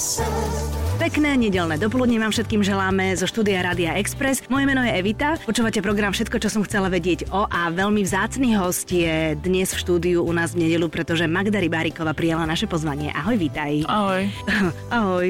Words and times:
sun. 0.00 0.69
Pekné 1.00 1.32
nedelné 1.32 1.80
dopoludne 1.80 2.20
vám 2.20 2.28
všetkým 2.28 2.60
želáme 2.60 3.16
zo 3.16 3.24
štúdia 3.24 3.64
Rádia 3.64 3.96
Express. 3.96 4.44
Moje 4.52 4.68
meno 4.68 4.84
je 4.84 4.92
Evita, 4.92 5.40
počúvate 5.48 5.80
program 5.80 6.12
Všetko, 6.12 6.36
čo 6.36 6.52
som 6.52 6.60
chcela 6.60 6.92
vedieť 6.92 7.32
o 7.32 7.48
a 7.48 7.72
veľmi 7.72 8.04
vzácný 8.04 8.52
host 8.60 8.92
je 8.92 9.32
dnes 9.40 9.64
v 9.64 9.80
štúdiu 9.80 10.20
u 10.20 10.28
nás 10.36 10.52
v 10.52 10.68
nedelu, 10.68 10.92
pretože 10.92 11.24
Magda 11.24 11.56
Rybárikova 11.56 12.12
prijala 12.12 12.44
naše 12.44 12.68
pozvanie. 12.68 13.16
Ahoj, 13.16 13.32
vítaj. 13.40 13.88
Ahoj. 13.88 14.28
Ahoj. 15.00 15.28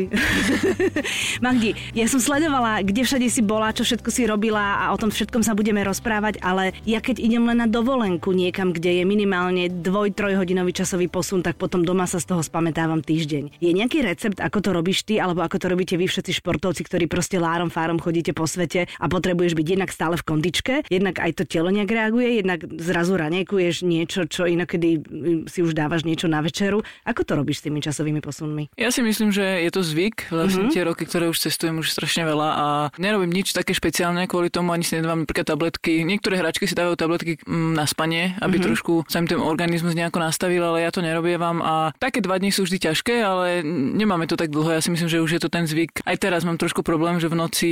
Magdi, 1.47 1.79
ja 1.95 2.11
som 2.11 2.19
sledovala, 2.19 2.83
kde 2.83 3.07
všade 3.07 3.31
si 3.31 3.39
bola, 3.39 3.71
čo 3.71 3.87
všetko 3.87 4.11
si 4.11 4.27
robila 4.27 4.83
a 4.83 4.91
o 4.91 4.99
tom 4.99 5.15
všetkom 5.15 5.47
sa 5.47 5.55
budeme 5.55 5.87
rozprávať, 5.87 6.43
ale 6.43 6.75
ja 6.83 6.99
keď 6.99 7.23
idem 7.23 7.47
len 7.47 7.63
na 7.63 7.71
dovolenku 7.71 8.35
niekam, 8.35 8.75
kde 8.75 8.99
je 8.99 9.05
minimálne 9.07 9.71
dvoj, 9.71 10.19
trojhodinový 10.19 10.75
časový 10.75 11.07
posun, 11.07 11.47
tak 11.47 11.55
potom 11.63 11.87
doma 11.87 12.11
sa 12.11 12.19
z 12.19 12.27
toho 12.27 12.43
spamätávam 12.43 13.07
týždeň. 13.07 13.63
Je 13.63 13.71
nejaký 13.71 14.03
recept, 14.03 14.43
ako 14.43 14.59
to 14.59 14.71
robíš 14.75 15.07
ty, 15.07 15.23
alebo 15.23 15.47
ako 15.47 15.60
to 15.61 15.69
robíte 15.69 15.95
vy 16.01 16.09
všetci 16.09 16.41
športovci, 16.41 16.83
ktorí 16.89 17.05
proste 17.07 17.37
lárom 17.37 17.69
fárom 17.69 18.01
chodíte 18.01 18.33
po 18.33 18.49
svete 18.49 18.89
a 18.97 19.07
potrebuješ 19.07 19.53
byť 19.53 19.67
jednak 19.69 19.91
stále 19.93 20.17
v 20.17 20.25
kondičke, 20.25 20.75
jednak 20.89 21.21
aj 21.21 21.37
to 21.37 21.45
telo 21.45 21.69
nejak 21.69 21.93
reaguje, 21.93 22.41
jednak 22.41 22.65
zrazu 22.81 23.21
ranejkuješ 23.21 23.85
niečo, 23.85 24.25
čo 24.25 24.49
inokedy 24.49 25.05
si 25.47 25.61
už 25.61 25.77
dávaš 25.77 26.09
niečo 26.09 26.27
na 26.27 26.41
večeru. 26.41 26.81
Ako 27.05 27.29
to 27.29 27.37
robíš 27.37 27.61
s 27.61 27.65
tými 27.69 27.85
časovými 27.85 28.25
posunmi? 28.25 28.73
Ja 28.81 28.89
si 28.89 29.05
myslím, 29.05 29.29
že 29.29 29.45
je 29.61 29.71
to 29.71 29.85
zvyk, 29.85 30.33
vlastne 30.33 30.67
mm-hmm. 30.67 30.75
tie 30.75 30.83
roky, 30.89 31.05
ktoré 31.05 31.29
už 31.29 31.37
cestujem 31.37 31.77
už 31.77 31.93
strašne 31.93 32.25
veľa 32.25 32.49
a 32.57 32.67
nerobím 32.97 33.31
nič 33.35 33.53
také 33.53 33.77
špeciálne 33.77 34.25
kvôli 34.25 34.49
tomu, 34.49 34.73
ani 34.73 34.87
si 34.87 34.97
nedávam 34.97 35.29
napríklad 35.29 35.53
tabletky. 35.53 36.01
Niektoré 36.07 36.41
hračky 36.41 36.65
si 36.65 36.73
dávajú 36.73 36.97
tabletky 36.97 37.33
mm, 37.45 37.77
na 37.77 37.85
spanie, 37.85 38.33
aby 38.41 38.57
mm-hmm. 38.57 38.67
trošku 38.71 38.93
sa 39.11 39.21
im 39.21 39.29
ten 39.29 39.43
organizmus 39.43 39.93
nejako 39.93 40.23
nastavil, 40.23 40.65
ale 40.65 40.87
ja 40.87 40.91
to 40.95 41.05
nerobievam 41.05 41.61
a 41.61 41.93
také 41.99 42.25
dva 42.25 42.41
dní 42.41 42.55
sú 42.55 42.65
vždy 42.65 42.91
ťažké, 42.91 43.21
ale 43.21 43.61
nemáme 43.67 44.25
to 44.31 44.39
tak 44.39 44.49
dlho. 44.49 44.73
Ja 44.73 44.81
si 44.81 44.89
myslím, 44.95 45.11
že 45.11 45.21
už 45.21 45.37
je 45.37 45.43
to 45.43 45.50
ten 45.51 45.67
zvyk. 45.67 46.07
Aj 46.07 46.17
teraz 46.17 46.47
mám 46.47 46.57
trošku 46.57 46.87
problém, 46.87 47.19
že 47.19 47.27
v 47.27 47.37
noci 47.37 47.71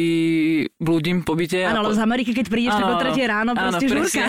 blúdim 0.76 1.22
po 1.22 1.38
byte. 1.38 1.64
Áno, 1.64 1.86
ale 1.86 1.94
po... 1.94 1.98
z 1.98 2.02
Ameriky, 2.02 2.30
keď 2.34 2.46
prídeš, 2.50 2.74
ano, 2.76 2.98
tak 2.98 3.14
o 3.14 3.16
3 3.16 3.32
ráno 3.32 3.50
proste 3.54 3.86
áno, 3.86 3.94
žúrka. 3.94 4.24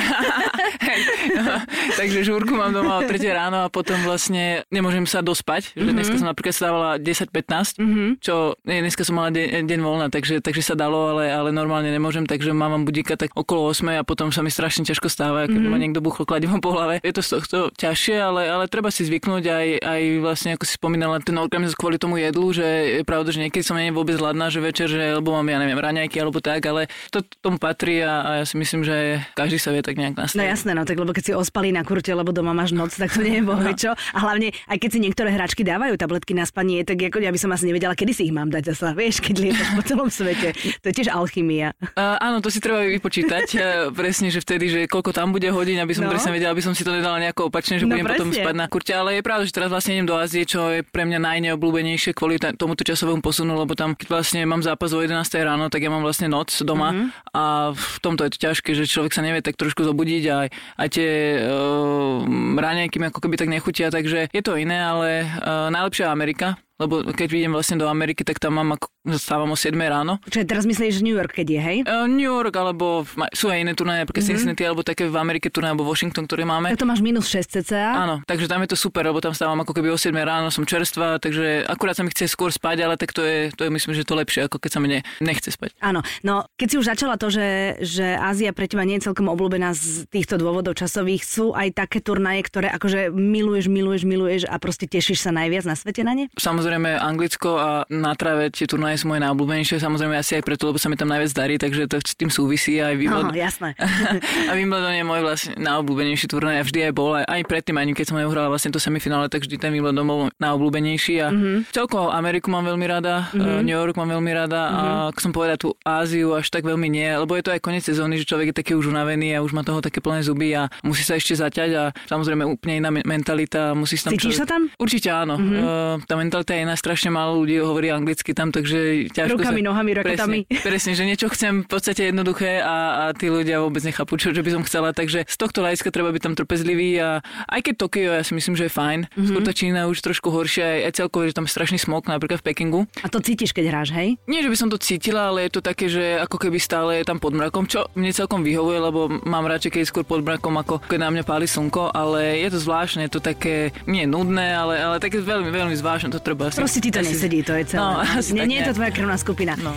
no, 1.38 1.54
takže 2.00 2.20
žúrku 2.24 2.54
mám 2.54 2.72
doma 2.72 3.02
o 3.02 3.04
3 3.04 3.18
ráno 3.34 3.58
a 3.66 3.68
potom 3.68 3.98
vlastne 4.06 4.64
nemôžem 4.70 5.04
sa 5.10 5.26
dospať. 5.26 5.74
Že 5.74 5.82
mm-hmm. 5.82 5.96
dneska 5.96 6.16
som 6.22 6.28
napríklad 6.30 6.56
stávala 6.56 6.90
10-15, 7.02 7.82
mm-hmm. 7.82 8.10
čo 8.22 8.54
nie, 8.64 8.80
dneska 8.86 9.02
som 9.02 9.18
mala 9.18 9.34
deň, 9.34 9.66
deň 9.66 9.80
voľna, 9.82 10.08
takže, 10.14 10.40
takže 10.46 10.62
sa 10.62 10.76
dalo, 10.78 11.16
ale, 11.16 11.34
ale 11.34 11.50
normálne 11.50 11.90
nemôžem, 11.90 12.30
takže 12.30 12.54
mám 12.54 12.86
budíka 12.86 13.18
tak 13.18 13.34
okolo 13.34 13.74
8 13.74 14.00
a 14.00 14.04
potom 14.06 14.30
sa 14.30 14.46
mi 14.46 14.54
strašne 14.54 14.86
ťažko 14.86 15.08
stáva, 15.10 15.50
keď 15.50 15.58
mm-hmm. 15.58 15.72
ma 15.74 15.78
niekto 15.82 16.00
buchol 16.04 16.30
kladivom 16.30 16.62
po 16.66 16.76
hlave. 16.76 17.02
Je 17.02 17.14
to 17.16 17.26
z 17.26 17.30
tohto 17.40 17.58
ťažšie, 17.74 18.16
ale, 18.20 18.46
ale 18.46 18.66
treba 18.70 18.94
si 18.94 19.08
zvyknúť 19.08 19.44
aj, 19.50 19.68
aj 19.82 20.02
vlastne, 20.22 20.50
ako 20.56 20.64
si 20.68 20.74
spomínala, 20.76 21.24
ten 21.24 21.38
organizmus 21.38 21.80
kvôli 21.80 21.98
tomu 21.98 22.20
jedlu, 22.20 22.52
že 22.52 22.68
je 23.00 23.04
pravda, 23.08 23.29
že 23.32 23.40
niekedy 23.42 23.64
som 23.64 23.78
nie 23.78 23.94
vôbec 23.94 24.18
hladná, 24.18 24.52
že 24.52 24.60
večer, 24.62 24.90
že 24.90 25.16
lebo 25.16 25.34
mám, 25.34 25.48
ja 25.48 25.58
neviem, 25.62 25.78
raňajky 25.78 26.18
alebo 26.20 26.42
tak, 26.42 26.66
ale 26.66 26.92
to 27.14 27.24
tomu 27.42 27.58
patrí 27.58 28.02
a, 28.02 28.22
a 28.22 28.30
ja 28.42 28.46
si 28.46 28.56
myslím, 28.58 28.84
že 28.84 29.24
každý 29.34 29.58
sa 29.62 29.74
vie 29.74 29.82
tak 29.86 29.98
nejak 29.98 30.18
nastaviť. 30.18 30.40
No 30.40 30.44
jasné, 30.44 30.72
no 30.76 30.84
tak 30.84 30.98
lebo 31.00 31.12
keď 31.14 31.24
si 31.24 31.34
ospalí 31.34 31.70
na 31.72 31.86
kurte, 31.86 32.12
lebo 32.12 32.34
doma 32.34 32.52
máš 32.52 32.74
noc, 32.76 32.94
tak 32.94 33.14
to 33.14 33.22
nie 33.24 33.42
je 33.42 33.44
bohoj, 33.46 33.74
čo. 33.78 33.92
A 34.14 34.18
hlavne, 34.20 34.52
aj 34.68 34.78
keď 34.78 34.90
si 34.90 35.00
niektoré 35.00 35.30
hračky 35.34 35.62
dávajú 35.64 35.96
tabletky 35.96 36.34
na 36.34 36.44
spanie, 36.44 36.82
tak 36.84 37.00
ako 37.00 37.22
ja 37.22 37.32
by 37.32 37.40
som 37.40 37.52
asi 37.54 37.70
nevedela, 37.70 37.94
kedy 37.96 38.12
si 38.12 38.28
ich 38.30 38.34
mám 38.34 38.50
dať 38.50 38.74
zasa, 38.74 38.92
vieš, 38.98 39.22
keď 39.24 39.36
lietaš 39.40 39.70
po 39.78 39.82
celom 39.86 40.10
svete. 40.12 40.56
To 40.82 40.86
je 40.90 40.94
tiež 40.94 41.10
alchymia. 41.14 41.74
Uh, 41.94 42.18
áno, 42.20 42.42
to 42.42 42.50
si 42.50 42.60
treba 42.60 42.84
vypočítať, 42.86 43.46
presne, 43.94 44.34
že 44.34 44.42
vtedy, 44.42 44.66
že 44.70 44.80
koľko 44.90 45.12
tam 45.14 45.32
bude 45.36 45.48
hodín, 45.52 45.78
aby 45.78 45.94
som 45.94 46.08
no. 46.08 46.12
presne 46.12 46.34
vedela, 46.34 46.52
aby 46.56 46.64
som 46.64 46.74
si 46.74 46.82
to 46.82 46.92
nedala 46.92 47.22
nejako 47.22 47.52
opačne, 47.52 47.78
že 47.78 47.86
no, 47.86 47.94
budem 47.94 48.06
presne. 48.08 48.20
potom 48.26 48.30
spať 48.34 48.56
na 48.56 48.68
kurte, 48.72 48.94
ale 48.96 49.20
je 49.20 49.24
pravda, 49.24 49.44
že 49.46 49.54
teraz 49.54 49.70
vlastne 49.70 50.00
idem 50.00 50.08
do 50.08 50.16
Ázie, 50.18 50.44
čo 50.48 50.72
je 50.72 50.80
pre 50.82 51.04
mňa 51.06 51.20
najneobľúbenejšie 51.20 52.12
kvôli 52.16 52.40
tomuto 52.40 52.82
časovému 52.82 53.19
posunu, 53.20 53.56
lebo 53.56 53.76
tam 53.76 53.96
vlastne 54.08 54.44
mám 54.44 54.64
zápas 54.64 54.92
o 54.96 55.00
11 55.00 55.20
ráno, 55.42 55.68
tak 55.68 55.84
ja 55.84 55.92
mám 55.92 56.04
vlastne 56.04 56.28
noc 56.28 56.52
doma 56.64 56.92
mm-hmm. 56.92 57.08
a 57.36 57.44
v 57.76 57.96
tomto 58.00 58.28
je 58.28 58.32
to 58.36 58.40
ťažké, 58.50 58.72
že 58.76 58.90
človek 58.90 59.12
sa 59.16 59.26
nevie 59.26 59.44
tak 59.44 59.60
trošku 59.60 59.84
zobudiť 59.84 60.24
a 60.30 60.36
aj, 60.46 60.50
aj 60.80 60.88
tie 60.92 61.10
uh, 61.44 62.24
ráňajky 62.56 62.98
mi 63.02 63.10
ako 63.10 63.20
keby 63.24 63.36
tak 63.36 63.52
nechutia, 63.52 63.92
takže 63.92 64.32
je 64.32 64.42
to 64.44 64.56
iné, 64.56 64.80
ale 64.80 65.24
uh, 65.26 65.68
najlepšia 65.74 66.12
Amerika, 66.12 66.60
lebo 66.80 67.04
keď 67.12 67.28
idem 67.36 67.52
vlastne 67.52 67.76
do 67.76 67.92
Ameriky, 67.92 68.24
tak 68.24 68.40
tam 68.40 68.56
mám 68.56 68.80
stávam 69.20 69.52
o 69.52 69.58
7 69.60 69.76
ráno. 69.76 70.24
Čiže 70.32 70.48
teraz 70.48 70.64
myslíš 70.64 71.04
New 71.04 71.16
York, 71.16 71.36
keď 71.36 71.48
je, 71.52 71.60
hej? 71.60 71.78
Uh, 71.84 72.08
New 72.08 72.24
York, 72.24 72.56
alebo 72.56 73.04
sú 73.36 73.52
aj 73.52 73.68
iné 73.68 73.76
turnaje, 73.76 74.08
napríklad 74.08 74.24
mm-hmm. 74.24 74.40
Cincinnati, 74.40 74.64
alebo 74.64 74.82
také 74.88 75.12
v 75.12 75.18
Amerike 75.20 75.52
turnaje, 75.52 75.76
alebo 75.76 75.88
Washington, 75.88 76.24
ktoré 76.24 76.48
máme. 76.48 76.72
Tak 76.72 76.80
to 76.80 76.88
máš 76.88 77.04
minus 77.04 77.28
6 77.28 77.60
cca? 77.60 77.84
Áno, 78.00 78.16
takže 78.24 78.48
tam 78.48 78.64
je 78.64 78.72
to 78.72 78.78
super, 78.80 79.04
lebo 79.04 79.20
tam 79.20 79.36
stávam 79.36 79.60
ako 79.60 79.76
keby 79.76 79.92
o 79.92 80.00
7 80.00 80.16
ráno, 80.16 80.48
som 80.48 80.64
čerstvá, 80.64 81.20
takže 81.20 81.68
akurát 81.68 82.00
sa 82.00 82.08
mi 82.08 82.16
chce 82.16 82.32
skôr 82.32 82.52
spať, 82.56 82.88
ale 82.88 82.96
tak 82.96 83.12
to 83.12 83.28
je, 83.28 83.52
to 83.52 83.68
je 83.68 83.72
myslím, 83.76 83.92
že 83.92 84.08
to 84.08 84.16
lepšie, 84.16 84.48
ako 84.48 84.64
keď 84.64 84.72
sa 84.72 84.80
mne 84.80 85.04
nechce 85.20 85.52
spať. 85.52 85.76
Áno, 85.84 86.00
no 86.24 86.48
keď 86.56 86.68
si 86.72 86.76
už 86.80 86.88
začala 86.88 87.20
to, 87.20 87.28
že, 87.28 87.80
že 87.84 88.16
Ázia 88.16 88.56
pre 88.56 88.72
teba 88.72 88.88
nie 88.88 89.00
je 89.00 89.12
celkom 89.12 89.28
obľúbená 89.28 89.76
z 89.76 90.08
týchto 90.08 90.40
dôvodov 90.40 90.80
časových, 90.80 91.28
sú 91.28 91.52
aj 91.52 91.76
také 91.76 92.00
turnaje, 92.00 92.46
ktoré 92.48 92.72
akože 92.72 93.12
miluješ, 93.12 93.68
miluješ, 93.68 94.04
miluješ 94.08 94.42
a 94.48 94.56
proste 94.62 94.88
tešíš 94.88 95.24
sa 95.28 95.32
najviac 95.36 95.66
na 95.68 95.76
svete 95.76 96.06
na 96.06 96.14
ne? 96.16 96.26
Samozrejme 96.38 96.69
Anglicko 96.78 97.40
Slovensko 97.40 97.56
a 97.56 97.88
na 97.88 98.12
trave 98.20 98.52
tie 98.52 98.68
turnaje 98.68 99.00
sú 99.00 99.08
moje 99.08 99.24
najobľúbenejšie, 99.24 99.80
samozrejme 99.80 100.20
asi 100.20 100.38
aj 100.40 100.44
preto, 100.44 100.68
lebo 100.68 100.78
sa 100.78 100.92
mi 100.92 101.00
tam 101.00 101.08
najviac 101.08 101.32
darí, 101.32 101.56
takže 101.56 101.88
to 101.88 102.04
s 102.04 102.16
tým 102.20 102.28
súvisí 102.28 102.78
aj 102.84 103.00
Wimbledon. 103.00 103.32
Oh, 103.32 103.36
jasné. 103.36 103.80
a 104.50 104.54
Wimbledon 104.54 104.94
je 104.94 105.06
môj 105.08 105.22
vlastne 105.24 105.52
najobľúbenejší 105.56 106.26
turnaj 106.28 106.60
a 106.60 106.64
vždy 106.68 106.80
aj 106.92 106.94
bol, 106.94 107.16
aj, 107.16 107.26
aj 107.26 107.42
predtým, 107.48 107.80
ani 107.80 107.96
keď 107.96 108.06
som 108.12 108.18
aj 108.20 108.26
uhrala 108.28 108.52
vlastne 108.52 108.76
to 108.76 108.80
semifinále, 108.82 109.32
tak 109.32 109.48
vždy 109.48 109.56
ten 109.56 109.72
Wimbledon 109.72 110.04
bol 110.04 110.22
najobľúbenejší 110.38 111.16
a 111.24 111.28
mm-hmm. 111.32 111.58
celkovo 111.72 112.12
Ameriku 112.12 112.52
mám 112.52 112.68
veľmi 112.68 112.86
rada, 112.86 113.32
mm-hmm. 113.32 113.64
New 113.64 113.78
York 113.78 113.96
mám 113.96 114.12
veľmi 114.12 114.32
rada 114.36 114.62
mm-hmm. 114.68 114.76
a 114.76 114.84
mhm. 114.84 115.08
ako 115.16 115.20
som 115.24 115.32
povedal 115.32 115.58
tú 115.58 115.70
Áziu 115.88 116.36
až 116.36 116.52
tak 116.52 116.68
veľmi 116.68 116.92
nie, 116.92 117.08
lebo 117.08 117.34
je 117.40 117.44
to 117.48 117.54
aj 117.56 117.64
koniec 117.64 117.84
sezóny, 117.88 118.20
že 118.20 118.28
človek 118.28 118.52
je 118.52 118.56
taký 118.60 118.76
už 118.76 118.92
unavený 118.92 119.40
a 119.40 119.44
už 119.44 119.56
má 119.56 119.64
toho 119.64 119.80
také 119.80 120.04
plné 120.04 120.28
zuby 120.28 120.52
a 120.52 120.68
musí 120.84 121.08
sa 121.08 121.16
ešte 121.16 121.40
zaťať 121.40 121.70
a 121.72 121.84
samozrejme 122.10 122.44
úplne 122.44 122.84
iná 122.84 122.90
mentalita. 122.92 123.72
Musí 123.72 123.96
tam 123.96 124.12
Cítiš 124.16 124.36
človek... 124.36 124.42
sa 124.44 124.46
tam? 124.50 124.62
Určite 124.76 125.10
áno. 125.14 125.36
Mm-hmm. 125.38 125.62
Uh, 125.62 125.96
tá 126.04 126.14
mentalita 126.18 126.52
je 126.58 126.59
iná, 126.62 126.76
strašne 126.76 127.10
málo 127.10 127.42
ľudí 127.44 127.60
hovorí 127.60 127.90
anglicky 127.92 128.36
tam, 128.36 128.52
takže 128.52 129.10
ťažko 129.12 129.40
Rukami, 129.40 129.62
sa... 129.64 129.68
nohami, 129.72 129.92
raketami. 129.96 130.40
Presne, 130.48 130.64
presne, 130.64 130.92
že 130.96 131.04
niečo 131.08 131.28
chcem 131.32 131.64
v 131.64 131.70
podstate 131.70 132.12
jednoduché 132.12 132.62
a, 132.62 133.10
a 133.10 133.16
tí 133.16 133.32
ľudia 133.32 133.64
vôbec 133.64 133.82
nechápu, 133.84 134.20
čo, 134.20 134.36
čo 134.36 134.42
by 134.44 134.52
som 134.52 134.64
chcela. 134.68 134.92
Takže 134.92 135.26
z 135.26 135.38
tohto 135.40 135.64
hľadiska 135.64 135.90
treba 135.90 136.12
byť 136.12 136.22
tam 136.22 136.34
trpezlivý 136.36 136.90
a 137.00 137.10
aj 137.48 137.62
keď 137.66 137.74
Tokio, 137.80 138.12
ja 138.14 138.24
si 138.24 138.36
myslím, 138.36 138.60
že 138.60 138.68
je 138.68 138.74
fajn. 138.74 139.00
Mm-hmm. 139.08 139.28
Skôr 139.32 139.42
tá 139.44 139.54
Čína 139.56 139.88
už 139.88 139.98
trošku 140.04 140.28
horšia, 140.30 140.66
aj, 140.66 140.80
aj 140.86 140.94
celkovo, 141.00 141.22
že 141.26 141.36
tam 141.36 141.46
je 141.48 141.54
strašný 141.56 141.80
smog, 141.80 142.06
napríklad 142.06 142.44
v 142.44 142.46
Pekingu. 142.52 142.82
A 143.02 143.08
to 143.08 143.24
cítiš, 143.24 143.56
keď 143.56 143.66
hráš, 143.72 143.90
hej? 143.96 144.20
Nie, 144.28 144.44
že 144.44 144.52
by 144.52 144.58
som 144.58 144.70
to 144.70 144.78
cítila, 144.78 145.32
ale 145.32 145.48
je 145.48 145.52
to 145.56 145.62
také, 145.64 145.88
že 145.88 146.20
ako 146.20 146.38
keby 146.38 146.58
stále 146.60 147.00
je 147.00 147.06
tam 147.08 147.18
pod 147.18 147.32
mrakom, 147.32 147.66
čo 147.66 147.88
mne 147.96 148.12
celkom 148.12 148.44
vyhovuje, 148.44 148.78
lebo 148.82 149.08
mám 149.24 149.48
radšej, 149.48 149.72
keď 149.72 149.82
je 149.86 149.90
skôr 149.90 150.06
pod 150.06 150.22
mrakom, 150.26 150.54
ako 150.60 150.84
keď 150.86 151.00
na 151.00 151.10
mňa 151.14 151.24
páli 151.24 151.48
slnko, 151.48 151.96
ale 151.96 152.42
je 152.44 152.50
to 152.52 152.60
zvláštne, 152.60 153.08
je 153.08 153.14
to 153.16 153.22
také, 153.24 153.72
nie 153.88 154.04
nudné, 154.04 154.54
ale, 154.54 154.76
ale 154.82 154.96
také 155.00 155.22
veľmi, 155.22 155.50
veľmi 155.50 155.76
zvláštne, 155.78 156.12
to 156.12 156.20
treba. 156.20 156.49
Proste 156.56 156.80
ti 156.82 156.90
to 156.92 157.02
nesedí, 157.02 157.44
to 157.44 157.54
je 157.54 157.64
celé. 157.66 157.82
No, 157.82 158.02
nie, 158.36 158.46
nie 158.48 158.58
je 158.62 158.66
to 158.72 158.74
tvoja 158.80 158.92
krvná 158.92 159.18
skupina. 159.18 159.54
No. 159.60 159.74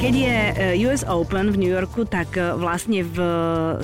Keď 0.00 0.14
je 0.16 0.32
eh, 0.32 0.84
US 0.88 1.04
Open 1.04 1.52
v 1.52 1.60
New 1.60 1.68
Yorku, 1.68 2.08
tak 2.08 2.32
eh, 2.40 2.56
vlastne 2.56 3.04
v 3.04 3.20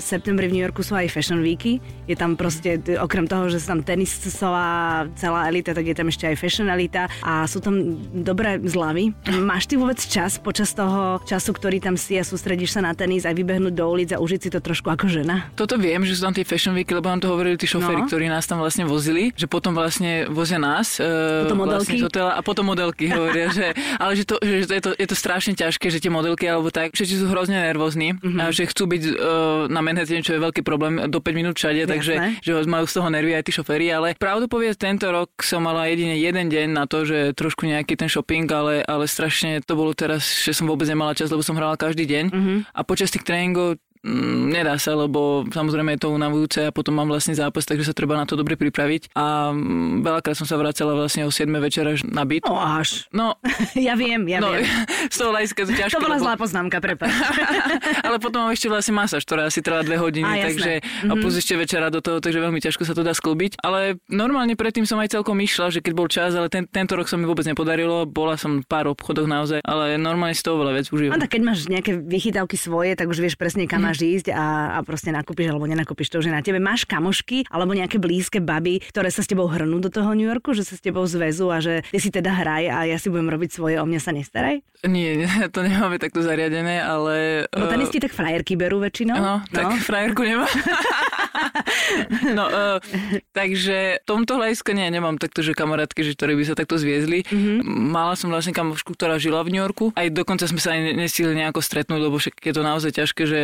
septembri 0.00 0.48
v 0.48 0.56
New 0.56 0.64
Yorku 0.64 0.80
sú 0.80 0.96
aj 0.96 1.12
Fashion 1.12 1.44
Weeky. 1.44 1.76
Je 2.08 2.16
tam 2.16 2.40
proste, 2.40 2.80
okrem 2.96 3.28
toho, 3.28 3.52
že 3.52 3.60
sú 3.60 3.76
tam 3.76 3.84
tenisová 3.84 5.04
celá 5.12 5.44
elita, 5.52 5.76
tak 5.76 5.84
je 5.84 5.92
tam 5.92 6.08
ešte 6.08 6.24
aj 6.24 6.38
fashion 6.40 6.70
elita 6.72 7.10
a 7.20 7.44
sú 7.44 7.60
tam 7.60 7.98
dobré 8.14 8.62
zľavy. 8.62 9.12
Máš 9.42 9.68
ty 9.68 9.76
vôbec 9.76 9.98
čas 9.98 10.38
počas 10.40 10.72
toho 10.72 11.20
času, 11.26 11.50
ktorý 11.52 11.82
tam 11.84 12.00
si 12.00 12.16
a 12.16 12.24
sústredíš 12.24 12.78
sa 12.78 12.80
na 12.80 12.96
tenis 12.96 13.26
aj 13.28 13.36
vybehnúť 13.36 13.74
do 13.74 13.84
ulic 13.90 14.14
a 14.14 14.22
užiť 14.22 14.40
si 14.40 14.48
to 14.54 14.62
trošku 14.62 14.88
ako 14.88 15.10
žena? 15.10 15.50
Toto 15.58 15.76
viem, 15.76 16.00
že 16.06 16.16
sú 16.16 16.30
tam 16.30 16.32
tie 16.32 16.46
Fashion 16.48 16.72
Weeky, 16.78 16.96
lebo 16.96 17.12
nám 17.12 17.20
to 17.20 17.28
hovorili 17.28 17.60
tí 17.60 17.68
šoféry, 17.68 18.06
no. 18.06 18.08
ktorí 18.08 18.30
nás 18.30 18.46
tam 18.48 18.62
vlastne 18.62 18.86
vozili, 18.88 19.34
že 19.36 19.50
potom 19.50 19.74
vlastne 19.74 20.30
vozia 20.30 20.62
nás. 20.62 20.96
Eh, 20.96 21.44
potom 21.44 21.60
modelky. 21.66 22.00
Vlastne 22.00 22.06
hotela, 22.08 22.32
a 22.38 22.40
potom 22.40 22.64
modelky 22.70 23.10
hovoria, 23.12 23.50
že, 23.52 23.74
ale 24.00 24.16
že, 24.16 24.24
to, 24.24 24.40
že 24.40 24.64
je, 24.64 24.80
to, 24.80 24.90
je 24.94 25.06
to 25.10 25.16
strašne 25.18 25.58
ťažké, 25.58 25.90
že 25.90 26.05
tie 26.06 26.12
modelky 26.14 26.46
alebo 26.46 26.70
tak, 26.70 26.94
všetci 26.94 27.18
sú 27.18 27.26
hrozne 27.26 27.58
nervózni, 27.58 28.14
mm-hmm. 28.14 28.38
a 28.38 28.54
že 28.54 28.70
chcú 28.70 28.86
byť 28.86 29.02
uh, 29.02 29.14
na 29.66 29.82
Manhattan, 29.82 30.22
čo 30.22 30.38
je 30.38 30.40
veľký 30.40 30.62
problém, 30.62 31.10
do 31.10 31.18
5 31.18 31.34
minút 31.34 31.58
všade, 31.58 31.82
Jasné. 31.82 31.90
takže 31.90 32.14
že 32.46 32.50
majú 32.70 32.86
z 32.86 32.94
toho 32.94 33.08
nervy 33.10 33.34
aj 33.34 33.42
tí 33.42 33.52
šoféry, 33.52 33.90
ale 33.90 34.14
pravdu 34.14 34.46
povedať, 34.46 34.78
tento 34.78 35.10
rok 35.10 35.34
som 35.42 35.66
mala 35.66 35.90
jedine 35.90 36.14
jeden 36.14 36.46
deň 36.46 36.66
na 36.70 36.86
to, 36.86 37.02
že 37.02 37.34
trošku 37.34 37.66
nejaký 37.66 37.98
ten 37.98 38.06
shopping, 38.06 38.46
ale, 38.54 38.86
ale 38.86 39.10
strašne 39.10 39.58
to 39.66 39.74
bolo 39.74 39.90
teraz, 39.98 40.22
že 40.22 40.54
som 40.54 40.70
vôbec 40.70 40.86
nemala 40.86 41.18
čas, 41.18 41.34
lebo 41.34 41.42
som 41.42 41.58
hrala 41.58 41.74
každý 41.74 42.06
deň 42.06 42.24
mm-hmm. 42.30 42.58
a 42.70 42.80
počas 42.86 43.10
tých 43.10 43.26
tréningov 43.26 43.82
nedá 44.54 44.78
sa, 44.78 44.94
lebo 44.94 45.44
samozrejme 45.50 45.98
je 45.98 46.00
to 46.06 46.14
unavujúce 46.14 46.60
a 46.66 46.70
potom 46.70 46.94
mám 46.96 47.10
vlastne 47.10 47.34
zápas, 47.34 47.66
takže 47.66 47.90
sa 47.90 47.94
treba 47.96 48.14
na 48.14 48.24
to 48.24 48.38
dobre 48.38 48.54
pripraviť. 48.54 49.12
A 49.18 49.50
mm, 49.50 50.06
veľakrát 50.06 50.38
som 50.38 50.46
sa 50.46 50.54
vracala 50.56 50.94
vlastne 50.94 51.26
o 51.26 51.30
7 51.34 51.50
večera 51.58 51.98
na 52.06 52.22
byt. 52.22 52.46
No 52.46 52.56
až. 52.56 53.10
No, 53.10 53.36
ja 53.76 53.98
viem, 53.98 54.24
ja 54.30 54.38
no, 54.38 54.54
viem. 54.54 54.64
z 55.14 55.16
toho 55.18 55.34
hľadiska 55.34 55.60
to 55.66 55.72
ťažké. 55.74 55.96
To 55.98 56.02
bola 56.02 56.16
lebo... 56.16 56.24
zlá 56.24 56.34
poznámka, 56.38 56.78
prepáč. 56.78 57.10
ale 58.06 58.16
potom 58.22 58.46
mám 58.46 58.52
ešte 58.54 58.70
vlastne 58.70 58.94
masáž, 58.94 59.26
ktorá 59.26 59.50
asi 59.50 59.60
trvá 59.60 59.82
dve 59.82 59.98
hodiny, 59.98 60.30
A, 60.30 60.46
takže 60.46 60.72
Mhm. 60.86 61.10
a 61.10 61.14
plus 61.18 61.34
ešte 61.36 61.54
večera 61.58 61.88
do 61.90 62.00
toho, 62.00 62.22
takže 62.22 62.38
veľmi 62.40 62.60
ťažko 62.62 62.82
sa 62.86 62.94
to 62.94 63.02
dá 63.02 63.12
sklbiť. 63.12 63.60
Ale 63.60 63.98
normálne 64.08 64.54
predtým 64.54 64.84
som 64.86 65.00
aj 65.00 65.12
celkom 65.18 65.36
išla, 65.40 65.72
že 65.72 65.80
keď 65.82 65.92
bol 65.96 66.08
čas, 66.08 66.32
ale 66.36 66.48
ten, 66.52 66.68
tento 66.68 66.94
rok 66.94 67.08
sa 67.10 67.18
mi 67.18 67.24
vôbec 67.26 67.44
nepodarilo. 67.48 68.06
Bola 68.06 68.38
som 68.38 68.62
pár 68.62 68.86
obchodoch 68.92 69.26
naozaj, 69.26 69.60
ale 69.64 69.96
normálne 69.98 70.36
si 70.36 70.44
toho 70.44 70.60
veľa 70.60 70.72
vec 70.76 70.86
užívam. 70.92 71.18
tak 71.18 71.32
keď 71.36 71.42
máš 71.42 71.66
nejaké 71.66 71.98
vychytávky 71.98 72.56
svoje, 72.60 72.94
tak 72.94 73.10
už 73.10 73.18
vieš 73.18 73.34
presne, 73.40 73.66
kam 73.66 73.82
máš 73.82 73.95
ísť 74.02 74.26
a, 74.34 74.76
a 74.76 74.78
proste 74.84 75.08
nakúpiš 75.14 75.52
alebo 75.52 75.64
nenakúpiš 75.64 76.12
to, 76.12 76.20
že 76.20 76.32
na 76.32 76.44
tebe 76.44 76.60
máš 76.60 76.84
kamošky 76.84 77.48
alebo 77.48 77.72
nejaké 77.72 77.96
blízke 77.96 78.38
baby, 78.42 78.82
ktoré 78.92 79.08
sa 79.08 79.24
s 79.24 79.30
tebou 79.30 79.48
hrnú 79.48 79.80
do 79.80 79.88
toho 79.88 80.12
New 80.12 80.28
Yorku, 80.28 80.52
že 80.52 80.66
sa 80.66 80.76
s 80.76 80.82
tebou 80.84 81.06
zväzú 81.08 81.48
a 81.48 81.58
že 81.62 81.86
ty 81.88 81.98
si 81.98 82.12
teda 82.12 82.32
hraj 82.32 82.64
a 82.68 82.78
ja 82.84 82.96
si 83.00 83.08
budem 83.08 83.32
robiť 83.32 83.50
svoje, 83.56 83.80
o 83.80 83.86
mňa 83.88 84.00
sa 84.02 84.12
nestaraj? 84.12 84.60
Nie, 84.84 85.24
to 85.54 85.64
nemáme 85.64 85.96
takto 85.96 86.20
zariadené, 86.20 86.84
ale... 86.84 87.46
Lebo 87.48 87.66
eh, 87.66 87.72
tenisti 87.72 87.98
tak 88.02 88.12
frajerky 88.12 88.54
berú 88.54 88.82
väčšinou. 88.82 89.16
No, 89.16 89.34
tak 89.48 89.64
No. 89.72 89.82
frajerku 89.82 90.22
nemám. 90.22 90.46
no, 92.38 92.44
uh, 92.46 92.78
takže 93.34 94.00
tomto 94.06 94.38
hľadiska 94.38 94.72
nie, 94.72 94.86
nemám 94.88 95.18
takto, 95.18 95.42
že 95.42 95.56
kamarátky, 95.56 96.00
že 96.06 96.12
ktorí 96.14 96.38
by 96.38 96.44
sa 96.46 96.54
takto 96.54 96.78
zviezli. 96.78 97.26
Mhm. 97.26 97.36
Mm-hmm. 97.36 97.92
Mala 97.92 98.14
som 98.18 98.28
vlastne 98.32 98.52
kamošku, 98.52 98.94
ktorá 98.98 99.16
žila 99.22 99.42
v 99.46 99.54
New 99.54 99.62
Yorku. 99.62 99.94
Aj 99.94 100.08
dokonca 100.10 100.44
sme 100.48 100.58
sa 100.58 100.74
aj 100.74 100.98
nestihli 100.98 101.36
nejako 101.38 101.62
stretnúť, 101.62 102.00
lebo 102.02 102.16
však 102.18 102.42
je 102.42 102.52
to 102.54 102.62
naozaj 102.62 102.90
ťažké, 102.92 103.22
že 103.24 103.40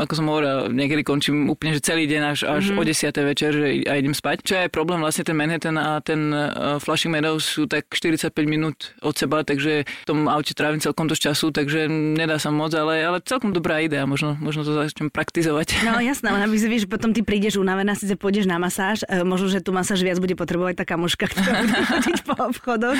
ako 0.00 0.12
som 0.14 0.26
hovorila, 0.28 0.70
niekedy 0.70 1.02
končím 1.02 1.50
úplne, 1.50 1.76
že 1.76 1.84
celý 1.84 2.06
deň 2.06 2.22
až, 2.24 2.38
až 2.46 2.72
Mhm. 2.72 2.78
mm-hmm. 2.78 2.80
o 2.80 2.82
10. 3.18 3.30
večer 3.32 3.50
že 3.52 3.66
a 3.84 3.92
idem 3.98 4.14
spať. 4.14 4.36
Čo 4.46 4.54
je 4.56 4.68
problém, 4.70 5.02
vlastne 5.02 5.26
ten 5.26 5.34
Manhattan 5.36 5.76
a 5.76 5.98
ten 6.00 6.30
uh, 6.30 6.78
Flushing 6.78 7.10
Meadows 7.10 7.42
sú 7.42 7.66
tak 7.66 7.90
45 7.90 8.32
minút 8.46 8.94
od 9.02 9.12
seba, 9.12 9.42
takže 9.42 9.82
v 9.82 10.06
tom 10.06 10.30
aute 10.30 10.54
trávim 10.54 10.78
celkom 10.78 11.08
dosť 11.08 11.32
času, 11.32 11.50
takže 11.50 11.88
nedá 11.88 12.36
sa 12.36 12.52
moc, 12.52 12.70
ale, 12.76 13.02
ale 13.02 13.18
celkom 13.24 13.50
dobrá 13.50 13.80
idea, 13.80 14.04
možno, 14.06 14.36
možno 14.38 14.62
to 14.62 14.76
začnem 14.76 15.10
praktizovať. 15.10 15.82
No 15.82 15.98
jasné, 15.98 16.30
len 16.30 16.44
aby 16.44 16.54
si 16.54 16.68
vieš, 16.70 16.86
potom 16.86 17.10
ty 17.16 17.24
prídeš 17.26 17.58
unavená, 17.58 17.96
síce 17.98 18.14
pôjdeš 18.14 18.46
na 18.46 18.60
masáž, 18.62 19.02
e, 19.08 19.24
možno, 19.26 19.48
že 19.48 19.58
tú 19.58 19.74
masáž 19.74 20.04
viac 20.06 20.22
bude 20.22 20.36
potrebovať 20.38 20.78
tá 20.78 20.84
kamoška, 20.86 21.26
ktorá 21.32 21.62
bude 21.66 21.82
chodiť 21.88 22.18
po 22.28 22.34
obchodoch 22.38 22.98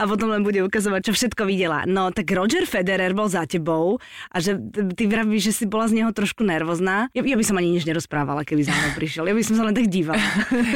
a 0.00 0.02
potom 0.08 0.32
len 0.32 0.42
bude 0.42 0.64
ukazovať, 0.64 1.10
čo 1.10 1.12
všetko 1.14 1.46
videla. 1.46 1.84
No 1.84 2.10
tak 2.10 2.26
Roger 2.32 2.64
Federer 2.66 3.12
bol 3.14 3.28
za 3.30 3.46
tebou 3.46 4.00
a 4.32 4.36
že 4.40 4.56
ty 4.96 5.04
vravíš, 5.06 5.52
že 5.52 5.52
si 5.52 5.64
bola 5.68 5.86
z 5.86 6.00
neho 6.00 6.10
trošku 6.10 6.23
nervózna. 6.32 7.12
Ja, 7.12 7.20
ja 7.20 7.36
by 7.36 7.44
som 7.44 7.60
ani 7.60 7.76
nič 7.76 7.84
nerozprávala, 7.84 8.48
keby 8.48 8.64
za 8.64 8.72
mnou 8.72 8.96
prišiel. 8.96 9.28
Ja 9.28 9.36
by 9.36 9.44
som 9.44 9.54
sa 9.60 9.62
len 9.68 9.76
tak 9.76 9.92
dívala. 9.92 10.16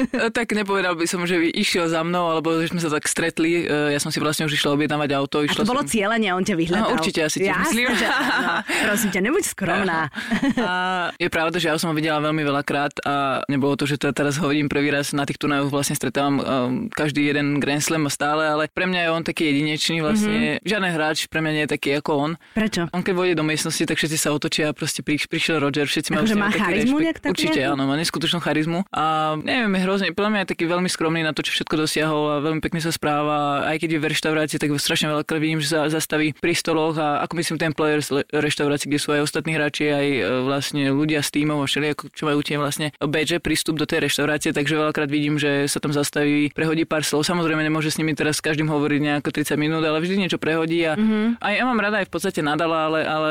E, 0.09 0.29
tak 0.35 0.51
nepovedal 0.53 0.97
by 0.99 1.07
som, 1.09 1.23
že 1.25 1.39
by 1.39 1.49
išiel 1.55 1.87
za 1.89 2.03
mnou, 2.03 2.29
alebo 2.33 2.59
že 2.59 2.73
sme 2.73 2.81
sa 2.83 2.91
tak 2.91 3.07
stretli. 3.07 3.65
E, 3.65 3.95
Ja 3.95 4.01
som 4.03 4.11
si 4.11 4.19
vlastne 4.19 4.45
už 4.45 4.57
išla 4.57 4.75
objednávať 4.75 5.11
auto. 5.15 5.41
A 5.41 5.47
Išla 5.47 5.65
to 5.65 5.71
bolo 5.71 5.85
som... 5.85 5.91
cieľenie, 5.91 6.33
on 6.35 6.43
ťa 6.43 6.55
vyhľadal. 6.59 6.89
No, 6.91 6.97
určite, 6.99 7.23
ja 7.23 7.29
si 7.31 7.39
tiež 7.41 7.55
Jasné, 7.55 7.65
myslím. 7.71 7.87
Že, 7.95 8.07
áno. 8.09 8.49
Prosím 8.89 9.09
ťa, 9.15 9.21
nebuď 9.23 9.45
skromná. 9.47 10.01
A 10.69 10.71
je 11.17 11.29
pravda, 11.31 11.57
že 11.63 11.71
ja 11.71 11.77
som 11.79 11.93
ho 11.93 11.95
videla 11.97 12.19
veľmi 12.19 12.43
veľakrát 12.43 13.01
a 13.07 13.45
nebolo 13.47 13.79
to, 13.79 13.87
že 13.87 13.97
to 14.01 14.11
teraz 14.11 14.37
hovorím 14.41 14.67
prvý 14.67 14.91
raz 14.91 15.15
na 15.15 15.23
tých 15.25 15.39
turnajoch 15.39 15.71
vlastne 15.71 15.95
stretávam 15.95 16.37
um, 16.39 16.45
každý 16.91 17.31
jeden 17.31 17.63
Grand 17.63 17.81
Slam 17.81 18.09
stále, 18.11 18.49
ale 18.49 18.67
pre 18.69 18.89
mňa 18.89 19.01
je 19.07 19.09
on 19.13 19.23
taký 19.25 19.53
jedinečný 19.53 19.97
vlastne. 20.03 20.35
Mm-hmm. 20.59 20.67
Žiaden 20.67 20.91
hráč 20.93 21.19
pre 21.31 21.41
mňa 21.41 21.53
nie 21.55 21.65
je 21.65 21.71
taký 21.71 21.89
ako 21.99 22.11
on. 22.17 22.33
Prečo? 22.55 22.83
On 22.91 23.03
keď 23.05 23.15
vojde 23.15 23.35
do 23.39 23.45
miestnosti, 23.47 23.85
tak 23.85 23.97
všetci 23.97 24.19
sa 24.19 24.35
otočia 24.35 24.71
a 24.71 24.73
proste 24.75 25.01
pri, 25.07 25.21
prišiel 25.39 25.63
Roger, 25.63 25.87
všetci 25.87 26.11
majú 26.11 26.27
Akože 26.27 26.35
s 26.35 26.43
má 26.43 26.51
charizmu 26.51 26.97
nejak 26.99 27.19
takú 27.23 27.33
Určite 27.39 27.61
áno, 27.63 27.83
má 27.87 27.95
neskutočnú 27.95 28.43
charizmu 28.43 28.83
a 28.91 29.39
neviem, 29.39 29.71
je 29.79 29.81
hrozne, 29.87 30.07
podľa 30.11 30.31
mňa 30.35 30.41
je 30.43 30.49
taký 30.51 30.65
veľmi 30.67 30.91
skromný 30.91 31.23
na 31.23 31.31
to, 31.31 31.47
čo 31.47 31.55
všetko 31.55 31.75
dosiahol 31.79 32.23
a 32.27 32.37
veľmi 32.43 32.59
pekne 32.59 32.83
sa 32.83 32.91
správa. 32.91 33.63
Aj 33.71 33.79
keď 33.79 33.95
je 33.95 34.01
v 34.03 34.07
reštaurácii, 34.11 34.59
tak 34.59 34.75
strašne 34.75 35.15
veľa 35.15 35.23
vidím, 35.39 35.63
že 35.63 35.71
sa 35.71 35.87
zastaví 35.87 36.35
pri 36.35 36.59
stoloch 36.59 36.99
a 36.99 37.23
ako 37.23 37.39
myslím 37.39 37.57
ten 37.63 37.71
players 37.71 38.11
le- 38.11 38.27
reštaurácii, 38.27 38.91
kde 38.91 38.99
sú 38.99 39.15
aj 39.15 39.31
ostatní 39.31 39.55
hráči, 39.55 39.95
aj 39.95 40.07
e, 40.11 40.21
vlastne 40.43 40.91
ľudia 40.91 41.23
z 41.23 41.39
tímov 41.39 41.63
a 41.63 41.67
všelijako, 41.71 42.11
čo 42.11 42.23
majú 42.27 42.43
tie 42.43 42.59
vlastne 42.59 42.91
badge, 42.99 43.39
prístup 43.39 43.79
do 43.79 43.87
tej 43.87 44.11
reštaurácie, 44.11 44.51
takže 44.51 44.75
veľakrát 44.75 45.07
vidím, 45.07 45.39
že 45.39 45.71
sa 45.71 45.79
tam 45.79 45.95
zastaví, 45.95 46.51
prehodí 46.51 46.83
pár 46.83 47.07
slov. 47.07 47.23
Samozrejme 47.23 47.63
nemôže 47.63 47.95
s 47.95 48.03
nimi 48.03 48.19
teraz 48.19 48.41
s 48.41 48.43
každým 48.43 48.67
hovoriť 48.67 48.99
nejako 48.99 49.31
30 49.31 49.55
minút, 49.55 49.87
ale 49.87 50.03
vždy 50.03 50.27
niečo 50.27 50.43
prehodí 50.43 50.83
a 50.83 50.99
mm-hmm. 50.99 51.39
aj 51.39 51.53
ja 51.55 51.63
mám 51.63 51.79
rada 51.79 52.03
aj 52.03 52.11
v 52.11 52.13
podstate 52.13 52.41
nadala, 52.43 52.91
ale, 52.91 53.01
ale 53.07 53.31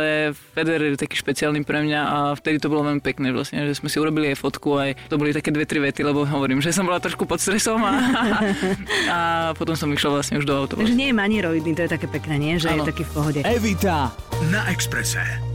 Federer 0.56 0.96
je 0.96 1.02
taký 1.02 1.20
špeciálny 1.20 1.68
pre 1.68 1.84
mňa 1.84 1.97
a 2.04 2.18
vtedy 2.38 2.62
to 2.62 2.68
bolo 2.68 2.86
veľmi 2.86 3.02
pekné 3.02 3.34
vlastne, 3.34 3.64
že 3.66 3.80
sme 3.80 3.88
si 3.88 3.98
urobili 3.98 4.34
aj 4.34 4.38
fotku, 4.38 4.76
aj 4.78 5.10
to 5.10 5.16
boli 5.16 5.32
také 5.32 5.50
dve, 5.50 5.66
tri 5.66 5.80
vety, 5.82 6.04
lebo 6.04 6.28
hovorím, 6.28 6.60
že 6.62 6.76
som 6.76 6.86
bola 6.86 7.02
trošku 7.02 7.24
pod 7.24 7.40
stresom 7.40 7.82
a, 7.82 7.94
a 9.16 9.20
potom 9.56 9.74
som 9.74 9.90
išla 9.90 10.22
vlastne 10.22 10.38
už 10.38 10.46
do 10.46 10.54
auta. 10.54 10.76
Takže 10.76 10.98
nie 10.98 11.10
je 11.10 11.16
manieroidný, 11.16 11.72
to 11.74 11.88
je 11.88 11.92
také 11.92 12.12
pekné, 12.12 12.36
nie? 12.38 12.54
Že 12.60 12.76
Áno. 12.76 12.84
je 12.84 12.90
taký 12.92 13.04
v 13.08 13.12
pohode. 13.16 13.40
Evita 13.42 14.12
na 14.52 14.68
Exprese. 14.70 15.47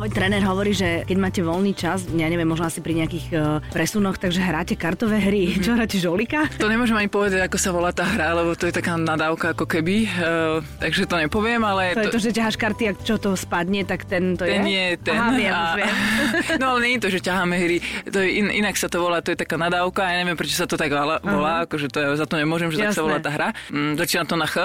Môj 0.00 0.16
tréner 0.16 0.40
hovorí, 0.48 0.72
že 0.72 1.04
keď 1.04 1.16
máte 1.20 1.44
voľný 1.44 1.76
čas, 1.76 2.08
ja 2.08 2.24
neviem, 2.24 2.48
možno 2.48 2.64
asi 2.64 2.80
pri 2.80 3.04
nejakých 3.04 3.26
uh, 3.36 3.60
presunoch, 3.68 4.16
takže 4.16 4.40
hráte 4.40 4.72
kartové 4.72 5.20
hry. 5.20 5.52
Mhm. 5.52 5.60
Čo 5.60 5.70
hráte, 5.76 6.00
žolika? 6.00 6.48
To 6.56 6.72
nemôžem 6.72 6.96
ani 6.96 7.12
povedať, 7.12 7.44
ako 7.44 7.60
sa 7.60 7.68
volá 7.68 7.92
tá 7.92 8.08
hra, 8.08 8.32
lebo 8.32 8.56
to 8.56 8.64
je 8.64 8.72
taká 8.72 8.96
nadávka 8.96 9.52
ako 9.52 9.68
keby, 9.68 10.08
uh, 10.08 10.64
takže 10.80 11.04
to 11.04 11.20
nepoviem, 11.20 11.60
ale... 11.68 11.92
To 11.92 12.08
je 12.08 12.16
to, 12.16 12.22
že 12.24 12.32
ťaháš 12.32 12.56
karty 12.56 12.82
a 12.88 12.92
čo 12.96 13.20
to 13.20 13.36
spadne, 13.36 13.84
tak 13.84 14.08
ten 14.08 14.40
to 14.40 14.48
ten 14.48 14.64
je? 14.64 14.72
je 14.72 14.86
ten. 15.04 15.20
Aha, 15.20 15.36
viem, 15.36 15.52
a, 15.52 15.76
viem. 15.76 15.94
no 16.64 16.64
ale 16.72 16.78
nie 16.80 16.92
je 16.96 17.02
to, 17.04 17.10
že 17.12 17.20
ťaháme 17.20 17.54
hry. 17.60 17.76
To 18.08 18.24
je 18.24 18.28
in, 18.40 18.48
inak 18.48 18.80
sa 18.80 18.88
to 18.88 19.04
volá, 19.04 19.20
to 19.20 19.36
je 19.36 19.38
taká 19.44 19.60
nadávka. 19.60 20.08
Ja 20.08 20.24
neviem, 20.24 20.40
prečo 20.40 20.56
sa 20.56 20.64
to 20.64 20.80
tak 20.80 20.96
volá, 20.96 21.20
volá 21.20 21.68
akože 21.68 21.92
to 21.92 22.00
je, 22.00 22.06
za 22.16 22.24
to 22.24 22.40
nemôžem, 22.40 22.72
že 22.72 22.80
tak 22.80 22.96
Jasné. 22.96 22.96
sa 22.96 23.04
volá 23.04 23.20
tá 23.20 23.28
hra. 23.28 23.52
Mm, 23.68 24.00
začína 24.00 24.24
to 24.24 24.40
na 24.40 24.48
Ch. 24.48 24.64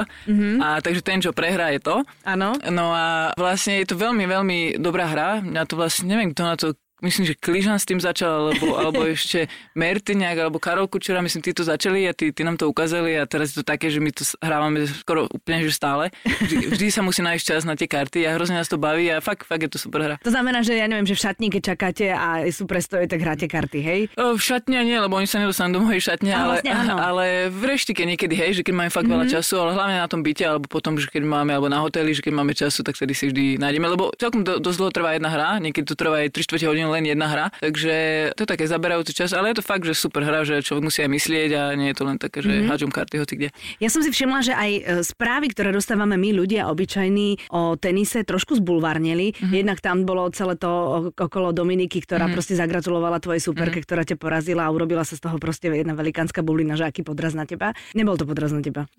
A 0.64 0.80
takže 0.80 1.04
ten, 1.04 1.20
čo 1.20 1.36
prehrá, 1.36 1.76
je 1.76 1.84
to. 1.84 2.08
Áno. 2.24 2.56
No 2.72 2.96
a 2.96 3.36
vlastne 3.36 3.84
je 3.84 3.92
to 3.92 4.00
veľmi, 4.00 4.24
veľmi 4.24 4.80
dobrá 4.80 5.12
hra. 5.12 5.25
Mňa 5.42 5.63
to 5.66 5.74
vlastne, 5.80 6.06
neviem, 6.12 6.31
kto 6.31 6.44
na 6.45 6.56
to 6.56 6.68
myslím, 7.04 7.28
že 7.28 7.36
Kližan 7.36 7.76
s 7.76 7.88
tým 7.88 8.00
začal, 8.00 8.52
alebo, 8.52 8.68
alebo 8.80 9.02
ešte 9.04 9.52
Mertyňák, 9.76 10.38
alebo 10.48 10.62
Karol 10.62 10.88
Kučera, 10.88 11.20
myslím, 11.20 11.44
tí 11.44 11.52
to 11.52 11.68
začali 11.68 12.08
a 12.08 12.16
tí, 12.16 12.32
tí 12.32 12.42
nám 12.46 12.56
to 12.56 12.70
ukázali 12.70 13.20
a 13.20 13.28
teraz 13.28 13.52
je 13.52 13.60
to 13.60 13.66
také, 13.66 13.92
že 13.92 14.00
my 14.00 14.12
to 14.14 14.24
hrávame 14.40 14.88
skoro 14.88 15.28
úplne 15.28 15.66
že 15.66 15.76
stále. 15.76 16.14
Vždy, 16.24 16.56
vždy 16.76 16.88
sa 16.94 17.02
musí 17.04 17.20
nájsť 17.26 17.44
čas 17.44 17.62
na 17.68 17.76
tie 17.76 17.90
karty 17.90 18.24
a 18.28 18.36
hrozne 18.38 18.60
nás 18.60 18.70
to 18.72 18.80
baví 18.80 19.10
a 19.12 19.20
fakt, 19.20 19.44
fakt 19.44 19.66
je 19.68 19.72
to 19.76 19.80
super 19.82 20.00
hra. 20.04 20.16
To 20.24 20.32
znamená, 20.32 20.64
že 20.64 20.78
ja 20.78 20.88
neviem, 20.88 21.08
že 21.08 21.18
v 21.18 21.22
šatni, 21.26 21.48
keď 21.52 21.62
čakáte 21.76 22.06
a 22.12 22.46
sú 22.52 22.70
prestoje, 22.70 23.10
tak 23.10 23.20
hráte 23.20 23.50
karty, 23.50 23.80
hej? 23.82 24.02
O, 24.16 24.38
v 24.38 24.42
šatne 24.42 24.80
nie, 24.86 24.96
lebo 24.96 25.18
oni 25.18 25.28
sa 25.28 25.42
nedostanú 25.42 25.80
do 25.80 25.82
mojej 25.84 26.14
šatne, 26.14 26.32
A 26.32 26.38
ale, 26.38 26.54
vlastne 26.60 26.72
áno. 26.72 26.96
ale 27.12 27.26
v 27.52 27.64
reštike 27.68 28.04
niekedy, 28.06 28.36
hej, 28.38 28.52
že 28.60 28.64
keď 28.64 28.74
máme 28.76 28.92
fakt 28.94 29.10
veľa 29.10 29.26
času, 29.28 29.60
ale 29.60 29.76
hlavne 29.76 29.98
na 30.00 30.08
tom 30.08 30.22
byte, 30.22 30.44
alebo 30.46 30.68
potom, 30.70 30.96
že 30.96 31.10
keď 31.10 31.24
máme, 31.26 31.52
alebo 31.52 31.68
na 31.68 31.82
hoteli, 31.82 32.14
že 32.14 32.24
keď 32.24 32.34
máme 32.36 32.54
času, 32.56 32.86
tak 32.86 32.96
vtedy 32.96 33.14
si 33.18 33.26
vždy 33.32 33.46
nájdeme, 33.60 33.88
lebo 33.92 34.14
celkom 34.16 34.46
do, 34.46 34.62
dosť 34.62 34.78
dlho 34.78 34.92
trvá 34.94 35.10
jedna 35.18 35.30
hra, 35.34 35.50
niekedy 35.60 35.86
to 35.86 35.98
trvá 35.98 36.24
aj 36.24 36.32
3 36.32 36.46
4 36.46 36.85
hodín 36.86 37.06
len 37.06 37.18
jedna 37.18 37.28
hra, 37.28 37.46
takže 37.60 37.94
to 38.38 38.46
je 38.46 38.50
také 38.50 38.66
zaberajúci 38.70 39.12
čas, 39.14 39.34
ale 39.34 39.52
je 39.52 39.60
to 39.60 39.66
fakt, 39.66 39.84
že 39.84 39.98
super 39.98 40.22
hra, 40.24 40.46
že 40.46 40.62
človek 40.62 40.84
musí 40.86 41.01
aj 41.01 41.12
myslieť 41.12 41.50
a 41.58 41.62
nie 41.74 41.92
je 41.92 41.98
to 41.98 42.04
len 42.06 42.18
také, 42.18 42.39
že 42.46 42.51
mm-hmm. 42.51 42.70
hádžem 42.70 42.92
karty 42.94 43.15
hoci 43.20 43.34
kde. 43.36 43.50
Ja 43.82 43.89
som 43.89 44.01
si 44.06 44.10
všimla, 44.13 44.39
že 44.46 44.54
aj 44.54 44.72
e, 44.72 44.82
správy, 45.04 45.51
ktoré 45.51 45.74
dostávame 45.74 46.15
my 46.15 46.30
ľudia 46.32 46.70
obyčajní 46.70 47.51
o 47.51 47.75
tenise, 47.75 48.22
trošku 48.24 48.62
zbulvárnili. 48.62 49.34
Mhm. 49.34 49.38
Mm-hmm. 49.46 49.58
Jednak 49.65 49.80
tam 49.82 50.06
bolo 50.06 50.30
celé 50.32 50.56
to 50.56 50.70
okolo 51.15 51.51
Dominiky, 51.51 52.00
ktorá 52.04 52.25
mm-hmm. 52.27 52.36
proste 52.36 52.54
zagratulovala 52.56 53.18
tvojej 53.20 53.42
superke, 53.42 53.82
mm-hmm. 53.82 53.88
ktorá 53.88 54.01
ťa 54.06 54.18
porazila 54.20 54.68
a 54.68 54.74
urobila 54.74 55.04
sa 55.04 55.18
z 55.18 55.22
toho 55.25 55.38
proste 55.42 55.68
jedna 55.72 55.96
velikánska 55.98 56.42
bublina, 56.46 56.77
že 56.77 56.86
aký 56.88 57.01
podraz 57.01 57.34
na 57.34 57.44
teba. 57.48 57.74
Nebol 57.96 58.15
to 58.15 58.24
podraz 58.27 58.51
na 58.54 58.62
teba. 58.62 58.86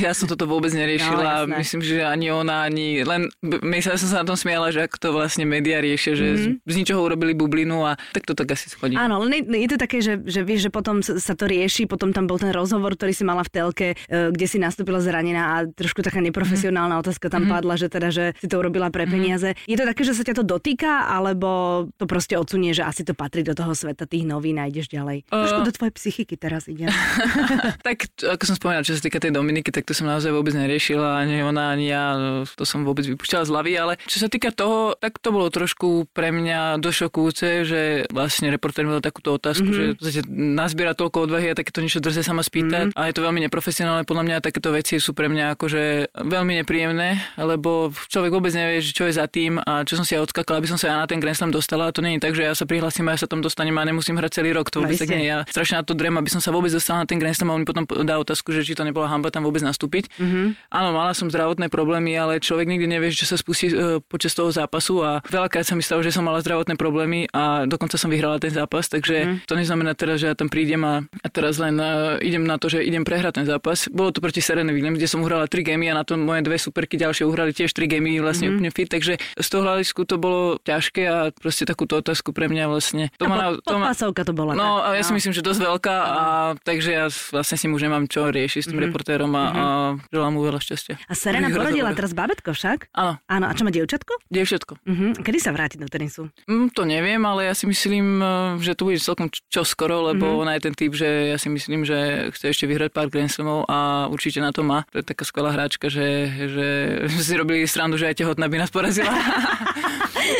Ja 0.00 0.16
som 0.16 0.26
toto 0.30 0.48
vôbec 0.48 0.72
neriešila. 0.72 1.44
No, 1.44 1.52
jasné. 1.52 1.56
Myslím, 1.60 1.80
že 1.84 1.96
ani 2.02 2.32
ona, 2.32 2.64
ani 2.64 3.04
len... 3.04 3.28
b- 3.44 3.60
Myslela 3.60 4.00
som 4.00 4.08
sa 4.08 4.16
na 4.24 4.26
tom 4.26 4.38
smiala, 4.38 4.72
že 4.72 4.86
ako 4.88 4.96
to 4.96 5.08
vlastne 5.12 5.44
médiá 5.44 5.78
riešia, 5.82 6.16
že 6.16 6.26
Mhm. 6.26 6.36
mm-hmm. 6.36 6.54
z, 6.64 6.72
z 6.72 6.74
ničoho 6.80 7.00
urobili 7.20 7.36
bublinu 7.36 7.84
a 7.84 8.00
tak 8.16 8.24
to 8.24 8.32
tak 8.32 8.56
asi 8.56 8.72
schodí. 8.72 8.96
Áno, 8.96 9.20
len 9.20 9.44
je 9.44 9.60
je 9.60 9.68
to 9.68 9.76
také, 9.76 10.00
že, 10.00 10.16
že 10.24 10.40
vieš, 10.40 10.66
že 10.66 10.70
potom 10.72 11.04
sa 11.04 11.36
to 11.36 11.44
rieši, 11.44 11.84
potom 11.84 12.16
tam 12.16 12.24
bol 12.24 12.40
ten 12.40 12.48
rozhovor, 12.48 12.96
ktorý 12.96 13.12
si 13.12 13.28
mala 13.28 13.44
v 13.44 13.52
telke, 13.52 13.88
e, 13.92 14.32
kde 14.32 14.46
si 14.48 14.56
nastúpila 14.56 15.04
zranená 15.04 15.60
a 15.60 15.68
trošku 15.68 16.00
taká 16.00 16.24
neprofesionálna 16.24 16.96
Mhm. 16.96 17.02
otázka 17.04 17.26
tam 17.28 17.44
padla, 17.44 17.76
že 17.76 17.92
teda, 17.92 18.08
že 18.08 18.32
si 18.40 18.48
to 18.48 18.56
urobila 18.56 18.88
pre 18.88 19.04
peniaze. 19.04 19.52
Je 19.68 19.76
to 19.76 19.84
také, 19.84 20.02
že 20.08 20.16
sa 20.16 20.24
ťa 20.24 20.40
to 20.40 20.44
dotýka, 20.48 21.12
alebo 21.12 21.84
to 22.00 22.08
proste 22.08 22.32
odsunie, 22.40 22.72
že 22.72 22.86
asi 22.86 23.04
to 23.04 23.12
patrí 23.12 23.44
do 23.44 23.52
toho 23.52 23.76
sveta 23.76 24.08
tých 24.08 24.24
novín 24.24 24.56
a 24.56 24.64
ideš 24.64 24.88
ďalej? 24.88 25.28
Trošku 25.28 25.60
Uh. 25.60 25.66
do 25.68 25.72
tvojej 25.76 25.92
psychiky 25.92 26.34
teraz 26.40 26.64
ide. 26.72 26.88
tak 27.86 28.08
ako 28.22 28.42
som 28.46 28.56
spomínal, 28.56 28.86
čo 28.86 28.96
sa 28.96 29.02
týka 29.04 29.20
tej 29.20 29.34
Dominiky, 29.34 29.68
tak 29.74 29.84
to 29.84 29.92
som 29.92 30.08
naozaj 30.08 30.30
vôbec 30.32 30.54
neriešila, 30.56 31.20
ani 31.20 31.42
ona, 31.44 31.74
ani 31.74 31.90
ja, 31.90 32.16
no, 32.16 32.30
to 32.48 32.64
som 32.64 32.86
vôbec 32.86 33.04
vypúšťala 33.04 33.44
z 33.44 33.50
hlavy, 33.52 33.72
ale 33.76 33.92
čo 34.06 34.22
sa 34.22 34.28
týka 34.30 34.54
toho, 34.54 34.94
tak 34.96 35.18
to 35.18 35.34
bolo 35.34 35.50
trošku 35.50 36.06
pre 36.14 36.30
mňa 36.30 36.78
do 36.78 36.90
šoku 36.90 37.09
šokujúce, 37.10 37.66
že 37.66 37.80
vlastne 38.14 38.54
reportér 38.54 38.86
mal 38.86 39.02
takúto 39.02 39.34
otázku, 39.34 39.66
mm-hmm. 39.66 39.98
že 39.98 40.22
nazbiera 40.30 40.94
toľko 40.94 41.26
odvahy 41.26 41.50
a 41.50 41.58
takéto 41.58 41.82
niečo 41.82 41.98
drze 41.98 42.22
sa 42.22 42.30
ma 42.30 42.46
spýtať 42.46 42.94
mm-hmm. 42.94 43.00
a 43.02 43.10
je 43.10 43.14
to 43.18 43.26
veľmi 43.26 43.42
neprofesionálne. 43.50 44.06
Podľa 44.06 44.24
mňa 44.30 44.36
takéto 44.38 44.70
veci 44.70 45.02
sú 45.02 45.10
pre 45.10 45.26
mňa 45.26 45.58
akože 45.58 46.14
veľmi 46.22 46.62
nepríjemné, 46.62 47.18
lebo 47.34 47.90
človek 48.06 48.30
vôbec 48.30 48.54
nevie, 48.54 48.78
čo 48.78 49.10
je 49.10 49.18
za 49.18 49.26
tým 49.26 49.58
a 49.58 49.82
čo 49.82 49.98
som 49.98 50.06
si 50.06 50.14
ja 50.14 50.22
odskakala, 50.22 50.62
aby 50.62 50.70
som 50.70 50.78
sa 50.78 50.94
ja 50.94 50.96
na 51.02 51.10
ten 51.10 51.18
Grand 51.18 51.34
Slam 51.34 51.50
dostala. 51.50 51.88
A 51.88 51.94
to 51.94 52.04
nie 52.04 52.14
je 52.16 52.22
tak, 52.22 52.38
že 52.38 52.46
ja 52.46 52.54
sa 52.54 52.68
prihlasím 52.68 53.10
a 53.10 53.18
ja 53.18 53.24
sa 53.24 53.28
tam 53.28 53.42
dostanem 53.42 53.74
a 53.74 53.82
nemusím 53.82 54.14
hrať 54.20 54.38
celý 54.38 54.54
rok. 54.54 54.70
To 54.70 54.84
vôbec 54.84 55.00
tak 55.00 55.10
nie. 55.10 55.26
Ja 55.26 55.42
strašne 55.48 55.80
na 55.80 55.84
to 55.88 55.96
drem, 55.96 56.14
aby 56.20 56.30
som 56.30 56.44
sa 56.44 56.52
vôbec 56.52 56.70
dostala 56.70 57.02
na 57.02 57.06
ten 57.08 57.16
Grand 57.16 57.34
Slam 57.34 57.50
a 57.50 57.56
on 57.56 57.64
mi 57.64 57.66
potom 57.66 57.82
dá 58.06 58.20
otázku, 58.20 58.52
že 58.52 58.62
či 58.62 58.76
to 58.76 58.86
nebola 58.86 59.10
hamba 59.10 59.32
tam 59.32 59.42
vôbec 59.42 59.64
nastúpiť. 59.64 60.12
Mm-hmm. 60.20 60.46
Áno, 60.70 60.88
mala 60.92 61.16
som 61.16 61.32
zdravotné 61.32 61.72
problémy, 61.72 62.12
ale 62.14 62.38
človek 62.38 62.68
nikdy 62.68 62.86
nevie, 62.86 63.08
čo 63.10 63.24
sa 63.24 63.40
spustí 63.40 63.72
uh, 63.72 63.98
počas 64.04 64.36
toho 64.36 64.52
zápasu 64.52 65.00
a 65.00 65.24
veľakrát 65.24 65.64
sa 65.64 65.72
mi 65.72 65.80
stalo, 65.80 66.04
že 66.04 66.12
som 66.12 66.22
mala 66.26 66.44
zdravotné 66.44 66.76
problémy 66.76 66.99
a 67.30 67.64
dokonca 67.64 67.96
som 68.00 68.10
vyhrala 68.10 68.42
ten 68.42 68.50
zápas, 68.50 68.90
takže 68.90 69.16
mm. 69.24 69.36
to 69.46 69.54
neznamená 69.54 69.92
teraz, 69.94 70.20
že 70.20 70.32
ja 70.32 70.34
tam 70.34 70.50
prídem 70.50 70.82
a, 70.82 71.04
a 71.04 71.28
teraz 71.30 71.60
len 71.60 71.78
uh, 71.78 72.18
idem 72.20 72.42
na 72.42 72.58
to, 72.58 72.68
že 72.68 72.82
idem 72.82 73.06
prehrať 73.06 73.42
ten 73.42 73.46
zápas. 73.46 73.86
Bolo 73.88 74.10
to 74.10 74.18
proti 74.20 74.42
Serena 74.42 74.72
Williams, 74.74 74.98
kde 74.98 75.08
som 75.08 75.22
uhrala 75.22 75.46
3 75.46 75.62
gamy 75.62 75.88
a 75.88 75.94
na 75.96 76.04
to 76.04 76.18
moje 76.18 76.42
dve 76.42 76.56
superky 76.58 76.98
ďalšie 77.00 77.24
uhrali 77.24 77.54
tiež 77.54 77.70
3 77.72 77.86
gamy 77.86 78.18
vlastne 78.18 78.48
mm. 78.48 78.52
úplne 78.56 78.70
fit, 78.74 78.88
takže 78.90 79.16
z 79.20 79.46
toho 79.48 79.62
hľadisku 79.64 80.02
to 80.04 80.16
bolo 80.20 80.58
ťažké 80.62 81.02
a 81.06 81.16
proste 81.32 81.64
takúto 81.64 82.00
otázku 82.00 82.34
pre 82.34 82.50
mňa 82.50 82.64
vlastne. 82.68 83.12
To 83.20 83.24
a 83.24 83.28
ma, 83.28 83.36
to 83.60 83.76
ma, 83.78 83.92
to 83.94 84.32
bola. 84.32 84.52
No 84.56 84.82
a 84.82 84.96
ja 84.96 85.02
no. 85.04 85.08
si 85.08 85.12
myslím, 85.16 85.32
že 85.32 85.42
dosť 85.44 85.60
veľká 85.60 85.96
a 85.96 86.22
takže 86.60 86.90
ja 86.90 87.06
vlastne 87.08 87.56
si 87.56 87.66
už 87.68 87.82
nemám 87.86 88.04
čo 88.10 88.28
riešiť 88.28 88.60
s 88.64 88.68
tým 88.68 88.80
mm. 88.80 88.86
reportérom 88.90 89.32
a, 89.36 89.44
mm-hmm. 89.44 89.60
a 89.60 89.64
želám 90.10 90.32
mu 90.34 90.40
veľa 90.42 90.60
šťastia. 90.60 90.94
A 91.06 91.12
Serena 91.14 91.48
porodila 91.54 91.92
teraz 91.94 92.12
babetko 92.12 92.52
však? 92.52 92.90
Áno. 92.94 93.20
Áno, 93.30 93.46
a 93.46 93.52
čo 93.54 93.62
má 93.62 93.70
dievčatko? 93.70 94.12
Dievčatko. 94.28 94.82
Mm-hmm. 94.84 95.10
Kedy 95.22 95.38
sa 95.38 95.50
vráti 95.54 95.76
do 95.78 95.86
tenisu? 95.86 96.28
Mm, 96.50 96.74
to 96.74 96.82
neviem, 96.90 97.22
ale 97.22 97.46
ja 97.46 97.54
si 97.54 97.70
myslím, 97.70 98.18
e, 98.18 98.58
že 98.58 98.74
to 98.74 98.90
bude 98.90 98.98
celkom 98.98 99.30
čo 99.30 99.62
skoro, 99.62 100.10
lebo 100.10 100.26
mm-hmm. 100.26 100.42
ona 100.42 100.52
je 100.58 100.64
ten 100.66 100.74
typ, 100.74 100.92
že 100.98 101.30
ja 101.30 101.38
si 101.38 101.46
myslím, 101.46 101.86
že 101.86 102.28
chce 102.34 102.50
ešte 102.50 102.66
vyhrať 102.66 102.90
pár 102.90 103.06
Grand 103.06 103.30
Slamov 103.30 103.70
a 103.70 104.10
určite 104.10 104.42
na 104.42 104.50
to 104.50 104.66
má. 104.66 104.82
To 104.90 104.98
je 104.98 105.06
taká 105.06 105.22
skvelá 105.22 105.54
hráčka, 105.54 105.86
že, 105.86 106.26
že 106.50 106.66
si 107.26 107.32
robili 107.38 107.62
strandu, 107.70 107.94
že 107.94 108.10
aj 108.10 108.18
tehotná 108.18 108.50
by 108.50 108.66
nás 108.66 108.74
porazila. 108.74 109.14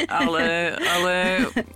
ale, 0.08 0.74
ale 0.78 1.14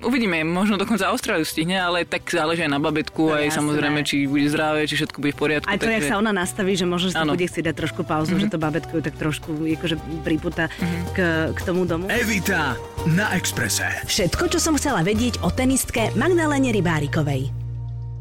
uvidíme, 0.05 0.43
možno 0.45 0.77
dokonca 0.77 1.11
Austráliu 1.11 1.47
stihne, 1.47 1.81
ale 1.81 2.05
tak 2.05 2.27
záleží 2.29 2.63
aj 2.65 2.73
na 2.73 2.81
babetku, 2.81 3.31
no, 3.31 3.37
aj 3.37 3.51
jasné. 3.51 3.59
samozrejme, 3.59 4.01
či 4.05 4.29
bude 4.29 4.47
zdravé, 4.51 4.85
či 4.85 4.95
všetko 5.01 5.17
bude 5.19 5.33
v 5.33 5.39
poriadku. 5.39 5.69
Aj 5.71 5.79
to, 5.79 5.87
takže... 5.89 5.97
jak 5.99 6.11
sa 6.11 6.17
ona 6.21 6.33
nastaví, 6.35 6.73
že 6.77 6.87
možno 6.87 7.09
si 7.11 7.19
bude 7.19 7.47
chcieť 7.47 7.65
dať 7.73 7.77
trošku 7.77 8.03
pauzu, 8.05 8.37
mm-hmm. 8.37 8.51
že 8.51 8.53
to 8.53 8.59
babetko 8.61 8.93
ju 8.99 9.03
tak 9.03 9.15
trošku 9.17 9.51
akože 9.81 9.97
pripúta 10.23 10.69
mm-hmm. 10.69 11.03
k, 11.17 11.19
k 11.57 11.61
tomu 11.65 11.89
domu. 11.89 12.07
Evita 12.13 12.77
na 13.09 13.33
Exprese. 13.33 13.89
Všetko, 14.07 14.53
čo 14.53 14.59
som 14.61 14.77
chcela 14.77 15.01
vedieť 15.03 15.41
o 15.43 15.49
tenistke 15.51 16.13
Magdalene 16.15 16.71
Rybárikovej. 16.73 17.64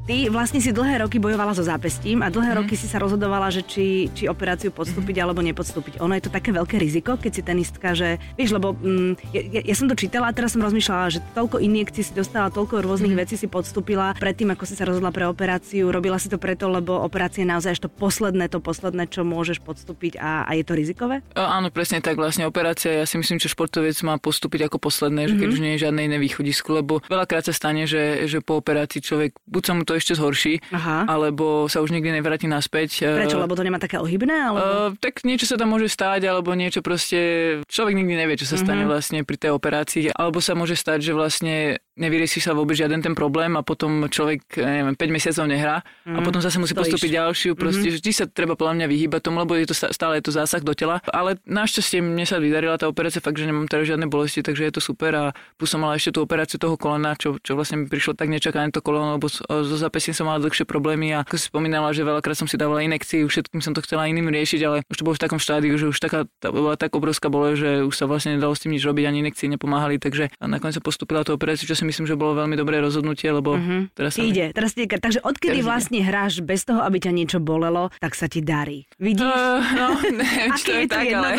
Ty 0.04 0.28
vlastne 0.28 0.60
si 0.60 0.76
dlhé 0.76 1.00
roky 1.00 1.16
bojovala 1.16 1.56
so 1.56 1.64
zápestím 1.64 2.28
a 2.28 2.28
dlhé 2.28 2.52
mm. 2.52 2.60
roky 2.60 2.76
si 2.76 2.92
sa 2.92 3.00
rozhodovala, 3.00 3.48
že 3.48 3.64
či, 3.64 4.12
či 4.12 4.28
operáciu 4.28 4.68
podstúpiť 4.68 5.16
mm. 5.16 5.24
alebo 5.24 5.40
nepodstúpiť. 5.40 6.04
Ono 6.04 6.12
je 6.12 6.28
to 6.28 6.28
také 6.28 6.52
veľké 6.52 6.76
riziko, 6.76 7.16
keď 7.16 7.32
si 7.32 7.40
tenistka, 7.40 7.96
že 7.96 8.20
vieš, 8.36 8.52
lebo 8.52 8.76
mm, 8.76 9.32
ja, 9.32 9.64
ja, 9.64 9.76
som 9.80 9.88
to 9.88 9.96
čítala 9.96 10.28
a 10.28 10.36
teraz 10.36 10.60
som 10.60 10.60
rozmýšľala, 10.60 11.08
že 11.08 11.24
toľko 11.32 11.64
injekcií 11.64 12.04
si 12.04 12.12
dostala, 12.12 12.52
toľko 12.52 12.84
rôznych 12.84 13.16
mm. 13.16 13.22
vecí 13.24 13.40
si 13.40 13.48
podstúpila 13.48 14.12
predtým, 14.20 14.52
ako 14.52 14.68
si 14.68 14.76
sa 14.76 14.84
rozhodla 14.84 15.16
pre 15.16 15.24
operáciu. 15.24 15.88
Robila 15.88 16.20
si 16.20 16.28
to 16.28 16.36
preto, 16.36 16.68
lebo 16.68 17.00
operácia 17.00 17.48
je 17.48 17.56
naozaj 17.56 17.80
to 17.80 17.88
posledné, 17.88 18.52
to 18.52 18.60
posledné, 18.60 19.08
čo 19.08 19.24
môžeš 19.24 19.64
podstúpiť 19.64 20.20
a, 20.20 20.44
a 20.44 20.52
je 20.60 20.68
to 20.68 20.76
rizikové? 20.76 21.24
Áno, 21.32 21.72
presne 21.72 22.04
tak. 22.04 22.20
Vlastne 22.20 22.44
operácia, 22.44 22.92
ja 22.92 23.08
si 23.08 23.16
myslím, 23.16 23.40
že 23.40 23.48
športovec 23.48 23.96
má 24.04 24.20
postúpiť 24.20 24.68
ako 24.68 24.84
posledné, 24.84 25.32
že 25.32 25.40
keď 25.40 25.48
mm-hmm. 25.48 25.56
už 25.56 25.64
nie 25.64 25.74
je 25.80 25.84
žiadne 25.88 26.02
iné 26.12 26.18
východisko, 26.20 26.84
lebo 26.84 27.00
veľakrát 27.08 27.48
sa 27.48 27.56
stane, 27.56 27.88
že, 27.88 28.28
že 28.28 28.44
po 28.44 28.60
operácii 28.60 29.00
človek 29.00 29.40
buď 29.48 29.64
sa 29.64 29.72
mu 29.72 29.88
to 29.88 29.93
to 29.94 30.02
ešte 30.02 30.18
zhorší, 30.18 30.58
Aha. 30.74 31.06
alebo 31.06 31.70
sa 31.70 31.86
už 31.86 31.94
nikdy 31.94 32.18
nevráti 32.18 32.50
naspäť. 32.50 33.06
Prečo? 33.06 33.38
Lebo 33.38 33.54
to 33.54 33.62
nemá 33.62 33.78
také 33.78 34.02
ohybné? 34.02 34.34
Alebo... 34.34 34.66
Uh, 34.66 34.90
tak 34.98 35.22
niečo 35.22 35.46
sa 35.46 35.54
tam 35.54 35.70
môže 35.70 35.86
stáť, 35.86 36.26
alebo 36.26 36.58
niečo 36.58 36.82
proste... 36.82 37.62
Človek 37.70 37.94
nikdy 37.94 38.14
nevie, 38.18 38.42
čo 38.42 38.50
sa 38.50 38.58
stane 38.58 38.90
uh-huh. 38.90 38.98
vlastne 38.98 39.22
pri 39.22 39.38
tej 39.38 39.54
operácii. 39.54 40.10
Alebo 40.18 40.42
sa 40.42 40.58
môže 40.58 40.74
stať, 40.74 41.06
že 41.06 41.14
vlastne 41.14 41.78
nevyrieši 41.94 42.42
sa 42.42 42.58
vôbec 42.58 42.74
žiaden 42.74 43.06
ten 43.06 43.14
problém 43.14 43.54
a 43.54 43.62
potom 43.62 44.10
človek, 44.10 44.58
neviem, 44.58 44.98
5 44.98 45.14
mesiacov 45.14 45.46
nehrá 45.46 45.78
uh-huh. 45.82 46.18
a 46.18 46.20
mhm. 46.22 46.26
potom 46.26 46.42
zase 46.42 46.58
musí 46.58 46.74
postúpiť 46.74 47.22
ďalšiu. 47.22 47.52
Proste 47.54 47.88
uh-huh. 47.90 47.98
vždy 48.02 48.12
sa 48.12 48.26
treba 48.26 48.58
podľa 48.58 48.82
mňa 48.82 48.88
vyhýbať 48.90 49.22
tomu, 49.22 49.46
lebo 49.46 49.54
je 49.54 49.70
to 49.70 49.76
stále 49.78 50.18
je 50.18 50.26
to 50.26 50.34
zásah 50.34 50.62
do 50.66 50.74
tela. 50.74 51.00
Ale 51.10 51.38
našťastie 51.46 52.02
mne 52.02 52.26
sa 52.26 52.42
vydarila 52.42 52.82
tá 52.82 52.90
operácia, 52.90 53.22
fakt, 53.22 53.38
že 53.38 53.46
nemám 53.46 53.70
teraz 53.70 53.86
žiadne 53.86 54.10
bolesti, 54.10 54.42
takže 54.42 54.66
je 54.70 54.74
to 54.74 54.82
super 54.82 55.14
a 55.14 55.26
plus 55.58 55.70
som 55.70 55.86
mala 55.86 55.98
ešte 55.98 56.18
tú 56.18 56.26
operáciu 56.26 56.58
toho 56.58 56.76
kolena, 56.76 57.14
čo, 57.14 57.38
čo 57.40 57.54
vlastne 57.54 57.86
mi 57.86 57.86
prišlo 57.86 58.18
tak 58.18 58.30
nečakané 58.30 58.74
to 58.74 58.82
koleno, 58.82 59.22
lebo 59.22 59.30
zo 59.30 59.78
zápesím 59.78 60.18
som 60.18 60.26
mala 60.26 60.42
dlhšie 60.42 60.66
problémy 60.66 61.14
a 61.14 61.22
ako 61.24 61.38
si 61.38 61.46
spomínala, 61.50 61.94
že 61.94 62.02
veľakrát 62.02 62.38
som 62.38 62.50
si 62.50 62.58
dávala 62.58 62.82
inekciu, 62.82 63.30
všetkým 63.30 63.62
som 63.62 63.78
to 63.78 63.86
chcela 63.86 64.10
iným 64.10 64.34
riešiť, 64.34 64.62
ale 64.66 64.82
už 64.90 64.98
to 64.98 65.06
bolo 65.06 65.16
v 65.16 65.24
takom 65.24 65.38
štádiu, 65.38 65.78
že 65.78 65.90
už 65.94 65.98
taká, 66.02 66.26
tá 66.42 66.50
bola 66.50 66.74
tak 66.74 66.98
obrovská 66.98 67.30
bole, 67.30 67.54
že 67.54 67.86
už 67.86 67.94
sa 67.94 68.10
vlastne 68.10 68.36
nedalo 68.38 68.58
s 68.58 68.66
tým 68.66 68.74
nič 68.74 68.82
robiť, 68.82 69.06
ani 69.06 69.22
inekcie 69.24 69.46
nepomáhali, 69.52 70.02
takže 70.02 70.34
nakoniec 70.42 70.80
sa 70.80 70.84
postupila 70.84 71.22
tú 71.22 71.36
operáciu, 71.38 71.70
čo 71.70 71.78
si 71.84 71.92
myslím, 71.92 72.08
že 72.08 72.16
bolo 72.16 72.40
veľmi 72.40 72.56
dobré 72.56 72.80
rozhodnutie, 72.80 73.28
lebo 73.28 73.60
uh-huh. 73.60 73.92
teraz 73.92 74.16
sa 74.16 74.24
ide. 74.24 74.56
Teraz 74.56 74.72
ide. 74.80 74.88
Takže 74.88 75.20
odkedy 75.20 75.60
teraz 75.60 75.68
vlastne 75.68 76.00
ide. 76.00 76.08
hráš 76.08 76.40
bez 76.40 76.64
toho, 76.64 76.80
aby 76.80 77.04
ťa 77.04 77.12
niečo 77.12 77.44
bolelo, 77.44 77.92
tak 78.00 78.16
sa 78.16 78.32
ti 78.32 78.40
darí. 78.40 78.88
Vidíš? 79.04 79.28
Uh, 79.28 79.60
no, 79.76 79.88
neviem, 80.24 80.50
či 80.56 80.64
to 80.64 80.74
je, 80.80 80.88
tak, 80.88 81.06
ale... 81.12 81.28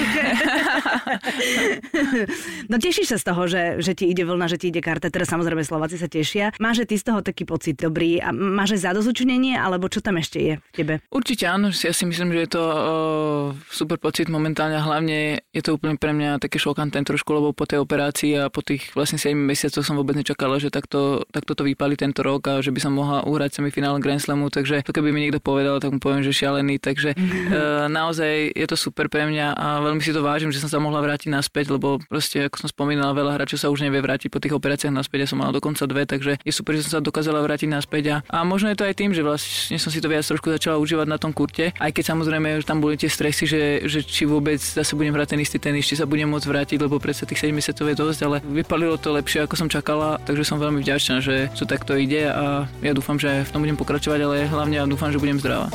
no 2.70 2.76
tešíš 2.76 3.08
sa 3.08 3.16
z 3.16 3.24
toho, 3.24 3.42
že, 3.48 3.80
že 3.80 3.96
ti 3.96 4.12
ide 4.12 4.28
vlna, 4.28 4.52
že 4.52 4.60
ti 4.60 4.68
ide 4.68 4.84
karta. 4.84 5.08
Teraz 5.08 5.32
samozrejme 5.32 5.64
Slováci 5.64 5.96
sa 5.96 6.12
tešia. 6.12 6.52
Máš 6.60 6.84
ty 6.84 7.00
z 7.00 7.08
toho 7.08 7.24
taký 7.24 7.48
pocit 7.48 7.80
dobrý 7.80 8.20
a 8.20 8.36
máš 8.36 8.76
aj 8.76 8.92
zadozučnenie, 8.92 9.56
alebo 9.56 9.88
čo 9.88 10.04
tam 10.04 10.20
ešte 10.20 10.38
je 10.44 10.54
v 10.60 10.70
tebe? 10.76 10.94
Určite 11.08 11.48
áno, 11.48 11.72
ja 11.72 11.96
si 11.96 12.04
myslím, 12.04 12.36
že 12.36 12.44
je 12.44 12.50
to 12.52 12.62
uh, 12.68 13.56
super 13.72 13.96
pocit 13.96 14.28
momentálne, 14.28 14.76
hlavne 14.76 15.40
je 15.54 15.62
to 15.64 15.80
úplne 15.80 15.96
pre 15.96 16.12
mňa 16.12 16.42
také 16.42 16.60
šokantné 16.60 17.06
trošku, 17.06 17.32
lebo 17.32 17.56
po 17.56 17.64
tej 17.64 17.80
operácii 17.80 18.36
a 18.36 18.52
po 18.52 18.60
tých 18.60 18.92
vlastne 18.92 19.16
7 19.16 19.32
mesiacoch 19.32 19.86
som 19.86 19.96
vôbec 19.96 20.18
nečakala, 20.34 20.58
že 20.58 20.74
takto, 20.74 21.22
takto 21.30 21.54
to 21.54 21.62
vypali 21.62 21.94
tento 21.94 22.26
rok 22.26 22.42
a 22.50 22.58
že 22.58 22.74
by 22.74 22.82
som 22.82 22.98
mohla 22.98 23.22
uhrať 23.22 23.62
semifinál 23.62 24.02
Grand 24.02 24.18
Slamu, 24.18 24.50
takže 24.50 24.82
to 24.82 24.90
keby 24.90 25.14
mi 25.14 25.22
niekto 25.22 25.38
povedal, 25.38 25.78
tak 25.78 25.94
mu 25.94 26.02
poviem, 26.02 26.26
že 26.26 26.34
šialený, 26.34 26.82
takže 26.82 27.14
uh, 27.14 27.86
naozaj 28.02 28.50
je 28.50 28.66
to 28.66 28.74
super 28.74 29.06
pre 29.06 29.30
mňa 29.30 29.54
a 29.54 29.78
veľmi 29.86 30.02
si 30.02 30.10
to 30.10 30.26
vážim, 30.26 30.50
že 30.50 30.58
som 30.58 30.66
sa 30.66 30.82
mohla 30.82 30.98
vrátiť 30.98 31.30
naspäť, 31.30 31.70
lebo 31.70 32.02
proste, 32.10 32.50
ako 32.50 32.66
som 32.66 32.68
spomínala, 32.68 33.14
veľa 33.14 33.38
hráčov 33.38 33.62
sa 33.62 33.70
už 33.70 33.86
nevie 33.86 34.02
vrátiť 34.02 34.26
po 34.26 34.42
tých 34.42 34.58
operáciách 34.58 34.90
naspäť, 34.90 35.22
ja 35.22 35.28
som 35.30 35.38
mala 35.38 35.54
dokonca 35.54 35.86
dve, 35.86 36.02
takže 36.02 36.42
je 36.42 36.50
super, 36.50 36.74
že 36.74 36.90
som 36.90 36.98
sa 36.98 37.00
dokázala 37.00 37.38
vrátiť 37.38 37.70
naspäť 37.70 38.04
a, 38.10 38.16
a 38.26 38.42
možno 38.42 38.74
je 38.74 38.78
to 38.82 38.84
aj 38.90 38.98
tým, 38.98 39.14
že 39.14 39.22
vlastne 39.22 39.78
som 39.78 39.94
si 39.94 40.02
to 40.02 40.10
viac 40.10 40.26
trošku 40.26 40.50
začala 40.50 40.82
užívať 40.82 41.06
na 41.06 41.18
tom 41.22 41.30
kurte, 41.30 41.70
aj 41.78 41.90
keď 41.94 42.10
samozrejme 42.10 42.58
že 42.58 42.66
tam 42.66 42.82
boli 42.82 42.98
tie 42.98 43.06
stresy, 43.06 43.46
že, 43.46 43.86
že 43.86 44.02
či 44.02 44.26
vôbec 44.26 44.58
zase 44.58 44.98
budem 44.98 45.14
hrať 45.14 45.38
ten 45.38 45.40
istý 45.40 45.62
tenis, 45.62 45.86
či 45.86 45.94
sa 45.94 46.08
budem 46.10 46.26
môcť 46.26 46.46
vrátiť, 46.50 46.78
lebo 46.82 46.98
predsa 46.98 47.22
tých 47.22 47.46
7 47.46 47.54
mesiacov 47.54 47.86
je 47.86 47.96
dosť, 47.98 48.20
ale 48.26 48.36
vypalilo 48.42 48.96
to 48.96 49.12
lepšie, 49.12 49.44
ako 49.44 49.54
som 49.60 49.68
čakala, 49.68 50.16
takže 50.25 50.45
som 50.45 50.59
veľmi 50.59 50.81
vďačná, 50.81 51.21
že 51.21 51.52
to 51.54 51.69
takto 51.69 51.95
ide 51.95 52.26
a 52.28 52.64
ja 52.81 52.93
dúfam, 52.97 53.21
že 53.21 53.45
v 53.45 53.52
tom 53.52 53.62
budem 53.62 53.76
pokračovať, 53.76 54.21
ale 54.25 54.37
hlavne 54.49 54.81
ja 54.81 54.85
dúfam, 54.88 55.12
že 55.12 55.21
budem 55.21 55.38
zdravá. 55.38 55.69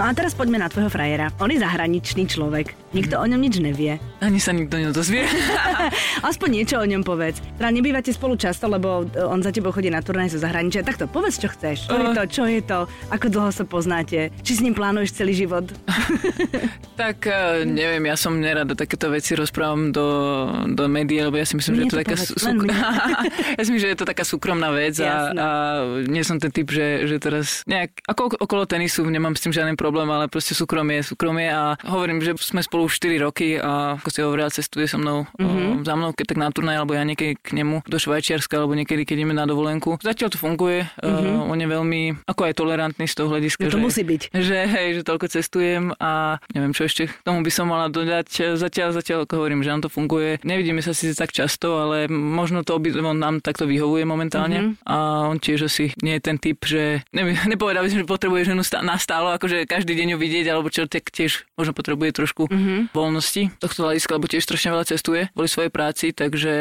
No 0.00 0.08
a 0.08 0.16
teraz 0.16 0.32
poďme 0.32 0.56
na 0.56 0.72
tvojho 0.72 0.88
frajera. 0.88 1.28
On 1.44 1.50
je 1.52 1.60
zahraničný 1.60 2.24
človek. 2.24 2.72
Nikto 2.90 3.22
o 3.22 3.26
ňom 3.26 3.38
nič 3.38 3.62
nevie. 3.62 4.02
Ani 4.18 4.42
sa 4.42 4.50
nikto 4.50 4.74
nedozvie. 4.74 5.22
Aspoň 6.30 6.48
niečo 6.50 6.76
o 6.82 6.86
ňom 6.86 7.06
povedz. 7.06 7.38
Teda 7.54 7.70
nebývate 7.70 8.10
spolu 8.10 8.34
často, 8.34 8.66
lebo 8.66 9.06
on 9.14 9.40
za 9.46 9.54
tebou 9.54 9.70
chodí 9.70 9.94
na 9.94 10.02
turnaj 10.02 10.34
zo 10.34 10.42
zahraničia. 10.42 10.82
Takto, 10.82 11.06
povedz, 11.06 11.38
čo 11.38 11.48
chceš. 11.54 11.86
Čo 11.86 11.94
uh. 11.94 12.02
je 12.02 12.08
to, 12.18 12.22
čo 12.26 12.42
je 12.50 12.60
to, 12.66 12.78
ako 13.14 13.26
dlho 13.30 13.50
sa 13.54 13.62
poznáte, 13.62 14.34
či 14.42 14.52
s 14.58 14.60
ním 14.60 14.74
plánuješ 14.74 15.22
celý 15.22 15.38
život. 15.38 15.70
tak 17.00 17.30
e, 17.30 17.64
neviem, 17.64 18.10
ja 18.10 18.16
som 18.18 18.36
nerada 18.36 18.74
takéto 18.74 19.08
veci 19.08 19.32
rozprávam 19.38 19.88
do, 19.88 20.06
do 20.68 20.84
médií, 20.90 21.22
lebo 21.24 21.38
ja 21.38 21.46
si 21.46 21.56
myslím, 21.56 21.74
že 21.78 21.82
je 21.86 21.92
to, 21.94 22.00
taká 22.02 22.16
sú... 22.18 22.34
ja 23.58 23.62
si 23.62 23.70
myslím, 23.72 23.86
že 23.86 23.90
je 23.94 23.98
to 24.02 24.06
taká 24.06 24.24
súkromná 24.26 24.68
vec 24.74 25.00
a, 25.00 25.32
a, 25.32 25.48
nie 26.04 26.20
som 26.20 26.36
ten 26.36 26.52
typ, 26.52 26.68
že, 26.68 27.08
že 27.08 27.16
teraz 27.16 27.64
nejak, 27.64 28.04
ako 28.04 28.36
okolo 28.36 28.68
tenisu 28.68 29.06
nemám 29.08 29.32
s 29.32 29.46
tým 29.46 29.52
žiaden 29.56 29.80
problém 29.80 30.08
ale 30.12 30.28
proste 30.28 30.52
súkromie, 30.52 31.00
súkromie 31.00 31.48
a 31.48 31.80
hovorím, 31.88 32.20
že 32.20 32.36
sme 32.36 32.60
spolu 32.60 32.79
už 32.86 33.00
4 33.00 33.26
roky 33.26 33.58
a 33.58 34.00
ako 34.00 34.08
si 34.08 34.20
hovorila, 34.20 34.52
cestuje 34.52 34.86
so 34.86 34.96
mnou, 35.00 35.26
mm-hmm. 35.36 35.84
za 35.84 35.94
mnou, 35.96 36.10
keď 36.14 36.36
tak 36.36 36.38
na 36.38 36.48
turnaj, 36.52 36.76
alebo 36.80 36.96
ja 36.96 37.04
niekedy 37.04 37.36
k 37.40 37.56
nemu 37.56 37.84
do 37.84 37.96
Švajčiarska, 37.98 38.60
alebo 38.60 38.76
niekedy, 38.76 39.04
keď 39.04 39.24
ideme 39.24 39.34
na 39.36 39.44
dovolenku. 39.44 40.00
Zatiaľ 40.00 40.28
to 40.32 40.38
funguje, 40.38 40.86
mm-hmm. 41.00 41.50
on 41.50 41.58
je 41.58 41.68
veľmi, 41.68 42.00
ako 42.26 42.40
aj 42.48 42.54
tolerantný 42.56 43.06
z 43.08 43.14
toho 43.16 43.28
hľadiska, 43.32 43.66
no 43.66 43.72
to 43.72 43.80
že, 43.80 43.84
musí 43.84 44.02
byť. 44.04 44.22
Že, 44.50 44.58
hej, 44.66 44.88
že 44.98 45.02
toľko 45.06 45.26
cestujem 45.30 45.94
a 46.00 46.42
neviem, 46.56 46.72
čo 46.74 46.88
ešte 46.88 47.06
k 47.06 47.22
tomu 47.22 47.44
by 47.44 47.52
som 47.52 47.70
mala 47.70 47.86
dodať. 47.86 48.58
Zatiaľ, 48.58 48.96
zatiaľ, 48.96 49.18
ako 49.28 49.44
hovorím, 49.44 49.62
že 49.62 49.70
nám 49.70 49.86
to 49.86 49.90
funguje. 49.92 50.42
Nevidíme 50.42 50.82
sa 50.82 50.90
síce 50.96 51.14
tak 51.14 51.30
často, 51.30 51.78
ale 51.78 52.10
možno 52.10 52.66
to 52.66 52.74
obi, 52.74 52.90
on 52.90 53.20
nám 53.20 53.44
takto 53.44 53.68
vyhovuje 53.68 54.02
momentálne 54.08 54.58
mm-hmm. 54.58 54.88
a 54.88 55.28
on 55.30 55.38
tiež 55.38 55.70
asi 55.70 55.92
nie 56.02 56.18
je 56.18 56.22
ten 56.24 56.36
typ, 56.40 56.58
že 56.64 57.04
neviem, 57.14 57.36
nepovedal 57.52 57.84
by 57.84 57.88
som, 57.92 58.00
že 58.02 58.08
potrebuje 58.08 58.50
ženu 58.50 58.62
na 58.82 58.96
stálo, 58.96 59.30
akože 59.36 59.68
každý 59.68 59.94
deň 59.94 60.16
ju 60.16 60.18
vidieť, 60.18 60.46
alebo 60.50 60.72
čo 60.72 60.88
tak 60.90 61.12
tiež 61.12 61.46
možno 61.54 61.72
potrebuje 61.76 62.10
trošku 62.16 62.48
mm-hmm. 62.48 62.69
Mm-hmm. 62.70 62.94
voľnosti 62.94 63.42
tohto 63.58 63.78
hľadiska, 63.82 64.10
lebo 64.14 64.26
tiež 64.30 64.46
strašne 64.46 64.70
veľa 64.70 64.86
cestuje 64.86 65.22
kvôli 65.34 65.48
svojej 65.50 65.72
práci, 65.72 66.06
takže... 66.14 66.52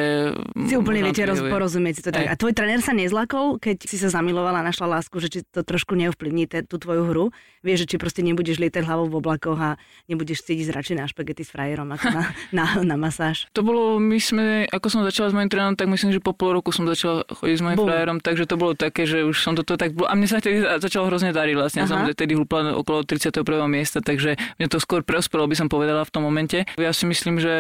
Si 0.65 0.75
úplne 0.75 1.05
viete 1.05 1.21
roz, 1.29 1.39
porozumieť 1.45 1.93
si 1.99 2.03
to 2.05 2.09
tak. 2.09 2.25
A 2.25 2.33
tvoj 2.33 2.57
tréner 2.57 2.81
sa 2.81 2.97
nezlakol, 2.97 3.61
keď 3.61 3.85
si 3.85 4.01
sa 4.01 4.09
zamilovala, 4.09 4.65
našla 4.65 4.99
lásku, 4.99 5.13
že 5.21 5.29
či 5.29 5.39
to 5.45 5.61
trošku 5.61 5.93
neovplyvní 5.93 6.49
tú 6.65 6.75
tvoju 6.81 7.03
hru? 7.05 7.25
Vieš, 7.59 7.85
že 7.85 7.87
či 7.91 7.95
proste 7.99 8.21
nebudeš 8.23 8.57
lietať 8.57 8.87
hlavou 8.87 9.11
v 9.11 9.19
oblakoch 9.19 9.59
a 9.59 9.75
nebudeš 10.07 10.47
cítiť 10.47 10.71
radšej 10.71 10.95
na 10.95 11.05
špagety 11.11 11.43
s 11.43 11.51
frajerom 11.51 11.91
ako 11.91 12.07
na, 12.09 12.23
na, 12.57 12.65
na 12.87 12.95
masáž? 12.95 13.51
To 13.51 13.61
bolo, 13.61 13.99
my 13.99 14.15
sme, 14.17 14.63
ako 14.71 14.87
som 14.87 15.03
začala 15.03 15.29
s 15.29 15.35
mojim 15.35 15.51
trénerom, 15.51 15.75
tak 15.75 15.91
myslím, 15.91 16.15
že 16.15 16.23
po 16.23 16.31
pol 16.31 16.55
roku 16.55 16.71
som 16.71 16.87
začala 16.87 17.27
chodiť 17.27 17.55
s 17.59 17.63
mojim 17.63 17.77
Bum. 17.77 17.87
frajerom, 17.91 18.17
takže 18.23 18.47
to 18.47 18.55
bolo 18.55 18.73
také, 18.79 19.03
že 19.03 19.27
už 19.27 19.35
som 19.43 19.53
toto 19.59 19.75
tak... 19.75 19.91
A 20.07 20.15
mne 20.15 20.27
sa 20.31 20.39
vtedy 20.39 20.63
začalo 20.63 21.11
hrozne 21.11 21.35
dariť 21.35 21.55
vlastne. 21.59 21.81
Aha. 21.83 21.89
Som 21.91 21.99
vtedy 22.07 22.39
hlúpla 22.39 22.79
okolo 22.79 23.03
31. 23.03 23.43
miesta, 23.67 23.99
takže 23.99 24.39
mne 24.55 24.67
to 24.71 24.79
skôr 24.79 25.03
preospelo, 25.03 25.43
by 25.43 25.55
som 25.59 25.67
povedala 25.67 25.98
v 26.03 26.11
tom 26.13 26.23
momente. 26.25 26.65
Ja 26.77 26.91
si 26.93 27.05
myslím, 27.09 27.41
že 27.41 27.53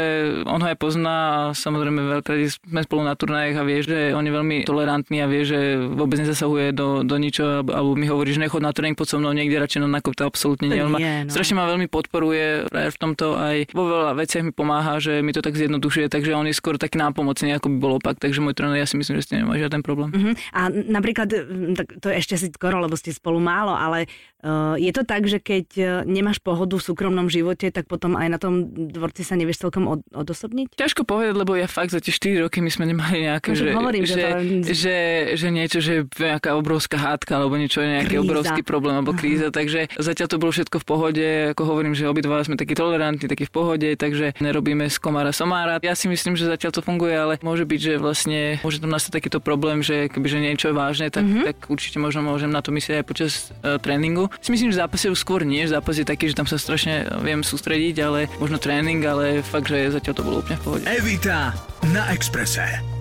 on 0.45 0.61
ho 0.61 0.67
aj 0.67 0.77
pozná 0.77 1.15
a 1.29 1.35
samozrejme 1.53 2.19
veľká 2.19 2.31
sme 2.49 2.81
spolu 2.85 3.01
na 3.05 3.13
turnajách 3.15 3.55
a 3.59 3.63
vie, 3.67 3.79
že 3.81 3.97
on 4.13 4.25
je 4.25 4.33
veľmi 4.33 4.57
tolerantný 4.63 5.23
a 5.23 5.27
vie, 5.27 5.43
že 5.45 5.79
vôbec 5.79 6.21
nezasahuje 6.21 6.71
do, 6.73 7.01
do 7.03 7.15
ničoho, 7.17 7.65
alebo 7.67 7.97
mi 7.97 8.07
hovorí, 8.07 8.33
že 8.33 8.41
nechod 8.41 8.61
na 8.61 8.71
tréning 8.71 8.95
pod 8.95 9.09
so 9.09 9.17
mnou 9.17 9.33
niekde 9.33 9.57
radšej 9.57 9.81
na 9.85 9.99
to 9.99 10.23
absolútne 10.25 10.69
nie. 10.69 10.83
On 10.83 10.93
ma, 10.93 10.99
no. 10.99 11.31
strašne 11.31 11.57
ma 11.57 11.65
veľmi 11.65 11.87
podporuje 11.89 12.69
v 12.69 12.97
tomto 12.97 13.39
aj 13.39 13.71
vo 13.73 13.83
veľa 13.89 14.13
veciach 14.19 14.43
mi 14.45 14.53
pomáha, 14.53 15.01
že 15.01 15.23
mi 15.25 15.33
to 15.33 15.41
tak 15.41 15.57
zjednodušuje, 15.57 16.11
takže 16.11 16.35
on 16.35 16.45
je 16.45 16.55
skôr 16.55 16.77
taký 16.77 17.01
nápomocný, 17.01 17.57
ako 17.57 17.73
by 17.73 17.77
bol 17.77 17.93
opak, 17.97 18.21
takže 18.21 18.43
môj 18.43 18.53
tréner 18.53 18.81
ja 18.81 18.87
si 18.87 18.99
myslím, 18.99 19.17
že 19.19 19.25
ste 19.25 19.41
nemá 19.41 19.57
žiaden 19.57 19.81
problém. 19.81 20.09
Uh-huh. 20.13 20.33
A 20.53 20.69
napríklad, 20.69 21.27
tak 21.75 21.87
to 21.99 22.13
ešte 22.13 22.37
si 22.37 22.47
skoro, 22.53 22.83
lebo 22.83 22.93
ste 22.93 23.15
spolu 23.15 23.41
málo, 23.41 23.73
ale 23.73 24.05
uh, 24.43 24.75
je 24.77 24.91
to 24.93 25.03
tak, 25.03 25.25
že 25.25 25.41
keď 25.41 25.65
e, 25.75 25.83
nemáš 26.05 26.37
pohodu 26.43 26.77
v 26.77 26.85
súkromnom 26.85 27.27
živote, 27.27 27.69
tak 27.73 27.89
potom 27.89 28.13
aj 28.13 28.28
na 28.29 28.37
tom 28.37 28.69
dvorci 28.71 29.25
sa 29.25 29.33
nevieš 29.35 29.65
celkom 29.65 29.89
od, 29.89 30.01
odosobniť? 30.13 30.77
Ťažko 30.77 31.03
povedať, 31.03 31.35
lebo 31.35 31.57
ja 31.57 31.65
fakt 31.65 31.91
za 31.91 31.99
tie 31.99 32.13
4 32.13 32.45
roky 32.45 32.61
my 32.61 32.71
sme 32.71 32.85
nemali 32.87 33.25
nejaké, 33.25 33.51
no, 33.51 33.57
že, 33.57 33.65
hovorím, 33.73 34.03
že, 34.05 34.13
že, 34.13 34.21
to... 34.21 34.37
že, 34.71 34.97
že, 35.35 35.47
niečo, 35.49 35.79
že 35.81 35.93
nejaká 36.05 36.53
obrovská 36.53 36.97
hádka 37.01 37.41
alebo 37.41 37.57
niečo, 37.57 37.81
nejaký 37.81 38.15
kríza. 38.15 38.25
obrovský 38.25 38.61
problém 38.61 39.01
alebo 39.01 39.17
kríza, 39.17 39.49
takže 39.49 39.89
zatiaľ 39.97 40.27
to 40.29 40.37
bolo 40.37 40.51
všetko 40.53 40.77
v 40.77 40.85
pohode, 40.85 41.27
ako 41.57 41.61
hovorím, 41.65 41.93
že 41.97 42.05
obidva 42.05 42.41
sme 42.45 42.55
takí 42.55 42.77
tolerantní, 42.77 43.25
takí 43.25 43.49
v 43.49 43.53
pohode, 43.53 43.89
takže 43.97 44.37
nerobíme 44.37 44.85
z 44.87 44.97
komára 45.01 45.33
somára. 45.33 45.81
Ja 45.81 45.97
si 45.97 46.05
myslím, 46.11 46.37
že 46.37 46.45
zatiaľ 46.45 46.71
to 46.75 46.81
funguje, 46.85 47.15
ale 47.15 47.33
môže 47.41 47.65
byť, 47.65 47.79
že 47.79 47.93
vlastne 47.97 48.61
môže 48.61 48.83
tam 48.83 48.91
nastať 48.93 49.11
takýto 49.19 49.39
problém, 49.41 49.81
že 49.81 50.11
kebyže 50.11 50.39
niečo 50.39 50.71
je 50.71 50.75
vážne, 50.75 51.07
tak, 51.09 51.23
mm-hmm. 51.23 51.45
tak 51.47 51.57
určite 51.71 51.97
možno 51.97 52.21
môžem 52.21 52.51
na 52.51 52.59
to 52.59 52.75
myslieť 52.75 53.01
aj 53.01 53.05
počas 53.07 53.31
uh, 53.63 53.79
tréningu. 53.79 54.27
Si 54.43 54.51
myslím, 54.51 54.69
že 54.69 54.83
zápas 54.83 55.01
je 55.01 55.11
skôr 55.15 55.47
nie, 55.47 55.63
že 55.65 55.75
zápas 55.75 55.95
je 55.95 56.05
taký, 56.05 56.31
že 56.31 56.35
tam 56.35 56.47
sa 56.47 56.59
strašne 56.59 57.07
viem 57.23 57.41
sústrediť, 57.41 57.95
ale 58.03 58.18
možno 58.41 58.57
tréning, 58.59 58.99
ale 59.05 59.45
fakt, 59.45 59.69
že 59.69 59.93
zatiaľ 59.95 60.13
to 60.17 60.23
bolo 60.25 60.35
úplne 60.43 60.57
v 60.59 60.63
pohode. 60.65 60.83
Evita 60.89 61.55
na 61.93 62.11
Exprese. 62.11 62.98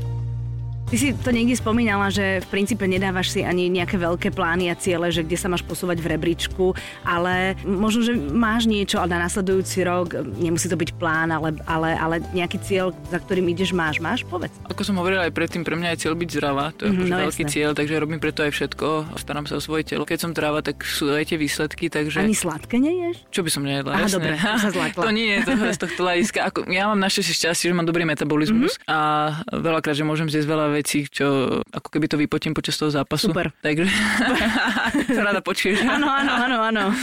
Ty 0.89 0.97
si 0.97 1.13
to 1.13 1.29
niekde 1.29 1.53
spomínala, 1.53 2.09
že 2.09 2.41
v 2.41 2.49
princípe 2.49 2.81
nedávaš 2.89 3.37
si 3.37 3.45
ani 3.45 3.69
nejaké 3.69 4.01
veľké 4.01 4.33
plány 4.33 4.73
a 4.73 4.75
ciele, 4.75 5.13
že 5.13 5.21
kde 5.21 5.37
sa 5.37 5.53
máš 5.53 5.61
posúvať 5.61 6.01
v 6.01 6.17
rebríčku, 6.17 6.73
ale 7.05 7.61
možno, 7.61 8.09
že 8.09 8.17
máš 8.17 8.65
niečo 8.65 8.97
na 9.05 9.21
nasledujúci 9.21 9.85
rok, 9.85 10.17
nemusí 10.41 10.65
to 10.65 10.81
byť 10.81 10.97
plán, 10.97 11.29
ale, 11.29 11.61
ale, 11.69 11.93
ale 11.93 12.15
nejaký 12.33 12.57
cieľ, 12.65 12.97
za 13.13 13.21
ktorým 13.21 13.53
ideš, 13.53 13.77
máš, 13.77 14.01
máš? 14.01 14.25
Povedz. 14.25 14.57
Ako 14.65 14.81
som 14.81 14.97
hovoril 14.97 15.21
aj 15.21 15.29
predtým, 15.37 15.61
pre 15.61 15.77
mňa 15.77 15.93
je 15.93 16.09
cieľ 16.09 16.17
byť 16.17 16.29
zdravá, 16.33 16.73
to 16.73 16.89
je 16.89 16.97
mm, 16.97 17.05
no, 17.05 17.17
veľký 17.21 17.45
jasne. 17.45 17.53
cieľ, 17.53 17.71
takže 17.77 17.95
robím 18.01 18.17
preto 18.17 18.41
aj 18.49 18.53
všetko, 18.57 19.13
starám 19.21 19.45
sa 19.45 19.61
o 19.61 19.63
svoje 19.63 19.85
telo. 19.85 20.09
Keď 20.09 20.19
som 20.25 20.33
tráva, 20.33 20.65
tak 20.65 20.89
sú 20.89 21.13
aj 21.13 21.29
tie 21.29 21.37
výsledky, 21.37 21.93
takže... 21.93 22.25
Ani 22.25 22.33
sladké 22.33 22.81
neješ? 22.81 23.29
Čo 23.29 23.45
by 23.45 23.51
som 23.53 23.61
nejedla? 23.69 23.93
Aha, 23.93 24.09
dobre, 24.09 24.41
to 24.41 24.57
sa 24.57 24.73
to 25.05 25.13
nie 25.13 25.37
je 25.37 25.41
to 25.45 25.53
z 25.53 25.81
tohto 25.85 26.01
hľadiska. 26.01 26.39
Ako, 26.49 26.65
ja 26.73 26.89
mám 26.89 26.97
našťastie 26.97 27.45
šťastie, 27.45 27.69
že 27.69 27.77
mám 27.77 27.85
dobrý 27.85 28.09
metabolizmus 28.09 28.81
mm-hmm. 28.81 28.89
a 28.89 28.99
veľakrát, 29.53 29.93
že 29.93 30.09
môžem 30.09 30.33
zjesť 30.33 30.49
veľa 30.49 30.78
vecí, 30.79 31.11
čo 31.11 31.59
ako 31.75 31.89
keby 31.91 32.07
to 32.07 32.17
vypotím 32.17 32.55
počas 32.55 32.79
toho 32.79 32.95
zápasu. 32.95 33.35
Super. 33.35 33.51
Takže 33.61 33.85
to 35.17 35.21
rada 35.21 35.43
počuješ. 35.43 35.83
Áno, 35.83 36.07
áno, 36.07 36.33
áno, 36.33 36.57
áno. 36.63 36.85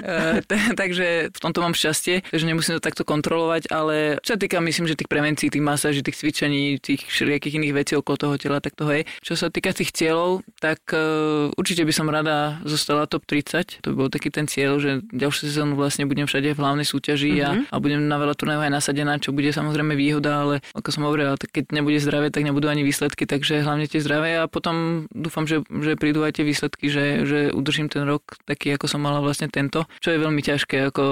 Eh, 0.00 0.42
takže 0.74 1.30
v 1.30 1.38
tomto 1.38 1.60
mám 1.60 1.76
šťastie, 1.76 2.24
že 2.24 2.44
nemusím 2.48 2.80
to 2.80 2.82
takto 2.82 3.04
kontrolovať, 3.04 3.68
ale 3.68 4.16
čo 4.24 4.34
sa 4.34 4.38
týka, 4.40 4.58
myslím, 4.58 4.88
že 4.88 4.96
tých 4.96 5.10
prevencií, 5.12 5.52
tých 5.52 5.62
masáží, 5.62 6.00
tých 6.00 6.18
cvičení, 6.18 6.80
tých 6.80 7.04
všelijakých 7.06 7.60
iných 7.60 7.74
vecí 7.76 7.92
okolo 7.94 8.16
toho 8.16 8.34
tela, 8.40 8.58
tak 8.58 8.74
to 8.74 8.88
je. 8.90 9.06
Čo 9.22 9.36
sa 9.36 9.46
týka 9.52 9.70
tých 9.76 9.92
cieľov, 9.92 10.42
tak 10.58 10.80
uh, 10.96 11.52
určite 11.54 11.84
by 11.84 11.92
som 11.94 12.08
rada 12.08 12.58
zostala 12.64 13.06
top 13.06 13.28
30. 13.28 13.84
To 13.84 13.86
by 13.92 13.96
bol 13.96 14.10
taký 14.10 14.32
ten 14.32 14.48
cieľ, 14.48 14.80
že 14.80 15.04
ďalšiu 15.12 15.52
sezónu 15.52 15.78
vlastne 15.78 16.08
budem 16.08 16.26
všade 16.26 16.56
v 16.56 16.58
hlavnej 16.58 16.86
súťaži 16.88 17.32
mm-hmm. 17.38 17.46
a, 17.46 17.50
mhm. 17.54 17.62
a 17.70 17.76
budem 17.78 18.00
na 18.08 18.16
veľa 18.18 18.34
turnajov 18.34 18.62
aj 18.66 18.72
nasadená, 18.72 19.12
čo 19.20 19.30
bude 19.36 19.52
samozrejme 19.52 19.94
výhoda, 19.94 20.42
ale 20.42 20.54
ako 20.74 20.88
som 20.90 21.02
hovorila, 21.06 21.36
tak 21.36 21.52
keď 21.54 21.76
nebude 21.76 22.00
zdravé, 22.00 22.32
tak 22.32 22.42
nebudú 22.42 22.66
ani 22.66 22.82
výsledky, 22.90 23.24
takže 23.24 23.62
hlavne 23.62 23.86
tie 23.86 24.02
zdravé 24.02 24.42
a 24.42 24.50
potom 24.50 25.06
dúfam, 25.14 25.46
že, 25.46 25.62
že 25.70 25.94
prídu 25.94 26.26
aj 26.26 26.42
tie 26.42 26.44
výsledky, 26.44 26.90
že, 26.90 27.22
že 27.22 27.38
udržím 27.54 27.86
ten 27.86 28.02
rok 28.02 28.34
taký, 28.44 28.74
ako 28.74 28.90
som 28.90 28.98
mala 28.98 29.22
vlastne 29.22 29.46
tento, 29.46 29.86
čo 30.02 30.10
je 30.10 30.18
veľmi 30.18 30.42
ťažké, 30.42 30.90
ako 30.90 31.02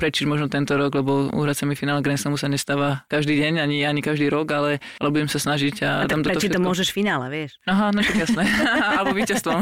prečiť 0.00 0.24
možno 0.24 0.48
tento 0.48 0.74
rok, 0.80 0.96
lebo 0.96 1.28
uhrať 1.36 1.68
finále 1.76 2.00
Grand 2.00 2.16
Slamu 2.16 2.40
sa 2.40 2.48
nestáva 2.48 3.04
každý 3.12 3.36
deň, 3.36 3.60
ani, 3.60 3.84
ani 3.84 4.00
každý 4.00 4.32
rok, 4.32 4.48
ale, 4.56 4.80
ale 4.96 5.08
budem 5.12 5.28
sa 5.28 5.36
snažiť 5.36 5.84
a, 5.84 5.90
a 6.02 6.08
tam 6.08 6.24
toto 6.24 6.40
všetko... 6.40 6.56
to 6.56 6.64
môžeš 6.64 6.88
finále, 6.94 7.28
vieš? 7.28 7.60
Aha, 7.68 7.92
no 7.92 8.00
tak 8.00 8.16
jasné. 8.16 8.48
Alebo 8.98 9.12
víťazstvom. 9.12 9.60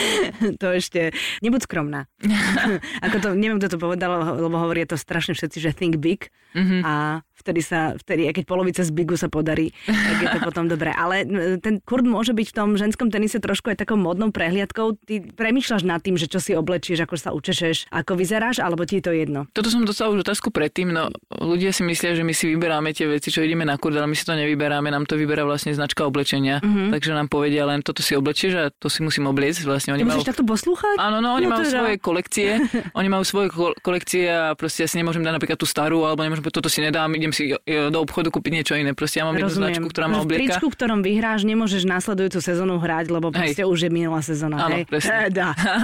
to 0.62 0.66
ešte, 0.72 1.12
nebuď 1.44 1.60
skromná. 1.68 2.08
ako 3.06 3.16
to, 3.20 3.28
neviem, 3.36 3.60
kto 3.60 3.76
to 3.76 3.78
povedal, 3.78 4.38
lebo 4.38 4.56
hovorí 4.56 4.88
to 4.88 4.96
strašne 4.96 5.36
všetci, 5.36 5.58
že 5.58 5.76
think 5.76 5.98
big 5.98 6.32
mm-hmm. 6.56 6.80
a 6.86 7.20
vtedy 7.42 7.60
sa, 7.60 7.98
vtedy, 7.98 8.30
keď 8.30 8.44
polovica 8.46 8.86
z 8.86 8.94
bigu 8.94 9.18
sa 9.18 9.26
podarí, 9.26 9.74
tak 9.84 10.16
je 10.22 10.28
to 10.30 10.38
potom 10.46 10.70
dobré. 10.70 10.94
Ale 11.02 11.26
ten 11.58 11.82
kurd 11.82 12.06
môže 12.06 12.30
byť 12.30 12.46
v 12.46 12.54
tom 12.54 12.68
ženskom 12.78 13.10
tenise 13.10 13.42
trošku 13.42 13.74
aj 13.74 13.82
takou 13.82 13.98
modnou 13.98 14.30
prehliadkou. 14.30 15.02
Ty 15.02 15.34
premýšľaš 15.34 15.82
nad 15.82 15.98
tým, 15.98 16.14
že 16.14 16.30
čo 16.30 16.38
si 16.38 16.54
oblečieš, 16.54 17.02
ako 17.02 17.14
sa 17.18 17.34
učešeš, 17.34 17.90
ako 17.90 18.14
vyzeráš, 18.14 18.62
alebo 18.62 18.86
ti 18.86 19.02
je 19.02 19.10
to 19.10 19.12
jedno? 19.12 19.50
Toto 19.50 19.66
som 19.66 19.82
dostal 19.82 20.14
už 20.14 20.22
otázku 20.22 20.54
predtým, 20.54 20.94
no 20.94 21.10
ľudia 21.34 21.74
si 21.74 21.82
myslia, 21.82 22.14
že 22.14 22.22
my 22.22 22.30
si 22.30 22.54
vyberáme 22.54 22.94
tie 22.94 23.10
veci, 23.10 23.34
čo 23.34 23.42
ideme 23.42 23.66
na 23.66 23.74
kurd, 23.74 23.98
ale 23.98 24.06
my 24.06 24.14
si 24.14 24.22
to 24.22 24.38
nevyberáme, 24.38 24.86
nám 24.86 25.10
to 25.10 25.18
vyberá 25.18 25.42
vlastne 25.42 25.74
značka 25.74 26.06
oblečenia, 26.06 26.62
mm-hmm. 26.62 26.94
takže 26.94 27.10
nám 27.10 27.26
povedia 27.26 27.66
len 27.66 27.82
toto 27.82 28.04
si 28.04 28.14
oblečieš 28.14 28.52
a 28.54 28.64
to 28.70 28.86
si 28.86 29.02
musím 29.02 29.26
obliecť. 29.26 29.66
Vlastne 29.66 29.98
oni 29.98 30.06
majú... 30.06 30.22
takto 30.22 30.46
poslúchať? 30.46 31.02
Áno, 31.02 31.18
no, 31.18 31.34
oni 31.34 31.50
no, 31.50 31.58
majú 31.58 31.64
teda. 31.66 31.74
svoje 31.82 31.96
kolekcie, 31.98 32.48
oni 33.00 33.08
majú 33.10 33.24
svoje 33.26 33.48
kolekcie 33.82 34.30
a 34.30 34.54
proste 34.54 34.86
ja 34.86 34.88
si 34.88 35.00
nemôžem 35.00 35.24
dať 35.24 35.34
napríklad 35.34 35.58
tú 35.58 35.66
starú, 35.66 36.06
alebo 36.06 36.22
nemôžem 36.22 36.44
toto 36.52 36.68
si 36.70 36.84
nedám, 36.84 37.10
idem 37.16 37.32
si 37.32 37.50
do 37.66 37.98
obchodu 37.98 38.28
kúpiť 38.28 38.52
niečo 38.52 38.74
iné. 38.76 38.92
Proste 38.92 39.22
ja 39.22 39.24
mám 39.24 39.34
jednu 39.34 39.50
značku, 39.50 39.86
ktorá 39.88 40.06
má 40.06 40.20
oblieka. 40.20 40.60
V 40.60 40.78
ktorom 40.92 41.08
vyhráš, 41.08 41.48
nemôžeš 41.48 41.88
následujúcu 41.88 42.44
sezónu 42.44 42.76
hrať, 42.76 43.08
lebo 43.08 43.32
proste 43.32 43.64
už 43.64 43.88
je 43.88 43.90
minulá 43.90 44.20
sezóna. 44.20 44.68
Áno, 44.68 44.76
hej? 44.76 44.84
presne. 44.84 45.32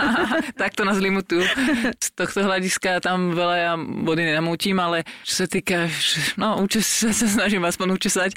tak 0.61 0.77
to 0.77 0.85
nás 0.85 1.01
limutujú. 1.01 1.49
Z 1.97 2.13
tohto 2.13 2.45
hľadiska 2.45 3.01
tam 3.01 3.33
veľa 3.33 3.57
ja 3.57 3.73
body 3.81 4.29
nenamútim, 4.29 4.77
ale 4.77 5.09
čo 5.25 5.41
sa 5.41 5.47
týka, 5.49 5.89
no 6.37 6.61
učes, 6.61 7.09
sa 7.09 7.25
snažím 7.25 7.65
aspoň 7.65 7.97
učesať, 7.97 8.37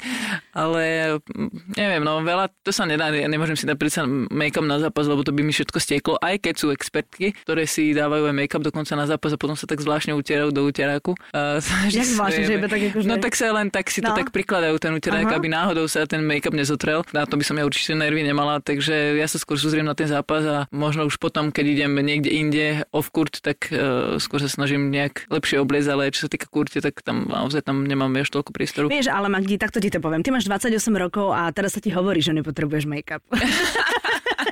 ale 0.56 1.20
mm, 1.20 1.76
neviem, 1.76 2.00
no 2.00 2.24
veľa, 2.24 2.48
to 2.64 2.72
sa 2.72 2.88
nedá, 2.88 3.12
ja 3.12 3.28
nemôžem 3.28 3.52
si 3.52 3.68
dať 3.68 3.76
predsa 3.76 4.08
make-up 4.08 4.64
na 4.64 4.80
zápas, 4.80 5.04
lebo 5.04 5.20
to 5.20 5.36
by 5.36 5.44
mi 5.44 5.52
všetko 5.52 5.76
stieklo, 5.76 6.16
aj 6.24 6.40
keď 6.40 6.54
sú 6.56 6.72
expertky, 6.72 7.36
ktoré 7.44 7.68
si 7.68 7.92
dávajú 7.92 8.32
aj 8.32 8.34
make-up 8.48 8.64
dokonca 8.64 8.96
na 8.96 9.04
zápas 9.04 9.28
a 9.28 9.36
potom 9.36 9.60
sa 9.60 9.68
tak 9.68 9.84
zvláštne 9.84 10.16
utierajú 10.16 10.48
do 10.56 10.64
utieráku. 10.64 11.12
Uh, 11.36 11.60
Jak 11.92 12.08
zvláštne, 12.16 12.48
že 12.48 12.56
iba 12.56 12.68
tak 12.72 12.80
akože... 12.80 13.04
No 13.04 13.20
tak 13.20 13.36
sa 13.36 13.52
len 13.52 13.68
tak 13.68 13.92
si 13.92 14.00
to 14.00 14.08
no. 14.08 14.16
tak 14.16 14.32
prikladajú 14.32 14.80
ten 14.80 14.96
uterák, 14.96 15.36
aby 15.36 15.52
náhodou 15.52 15.84
sa 15.84 16.08
ten 16.08 16.24
make-up 16.24 16.56
nezotrel. 16.62 17.02
Na 17.10 17.26
to 17.26 17.34
by 17.34 17.44
som 17.44 17.58
ja 17.58 17.66
určite 17.66 17.98
nervy 17.98 18.22
nemala, 18.22 18.62
takže 18.62 19.18
ja 19.18 19.26
sa 19.26 19.36
skôr 19.42 19.58
súzriem 19.58 19.84
na 19.84 19.98
ten 19.98 20.06
zápas 20.06 20.46
a 20.46 20.58
možno 20.70 21.04
už 21.10 21.18
potom, 21.18 21.50
keď 21.50 21.64
idem 21.66 21.92
niekde 21.98 22.30
inde 22.30 22.64
off 22.94 23.10
court, 23.10 23.42
tak 23.42 23.68
uh, 23.74 24.16
skôr 24.22 24.38
sa 24.38 24.48
snažím 24.48 24.94
nejak 24.94 25.26
lepšie 25.28 25.58
obliecť, 25.58 25.88
ale 25.90 26.14
čo 26.14 26.26
sa 26.26 26.30
týka 26.30 26.46
kurte, 26.46 26.78
tak 26.78 27.02
tam 27.02 27.26
naozaj 27.26 27.66
tam 27.66 27.82
nemám 27.82 28.14
až 28.22 28.30
toľko 28.30 28.54
priestoru. 28.54 28.86
Vieš, 28.88 29.10
ale 29.10 29.26
Magdi, 29.26 29.58
takto 29.58 29.82
ti 29.82 29.90
to 29.90 29.98
poviem. 29.98 30.22
Ty 30.22 30.30
máš 30.38 30.46
28 30.46 30.78
rokov 30.94 31.34
a 31.34 31.50
teraz 31.50 31.74
sa 31.74 31.80
ti 31.82 31.90
hovorí, 31.90 32.22
že 32.22 32.32
nepotrebuješ 32.32 32.86
make-up. 32.86 33.26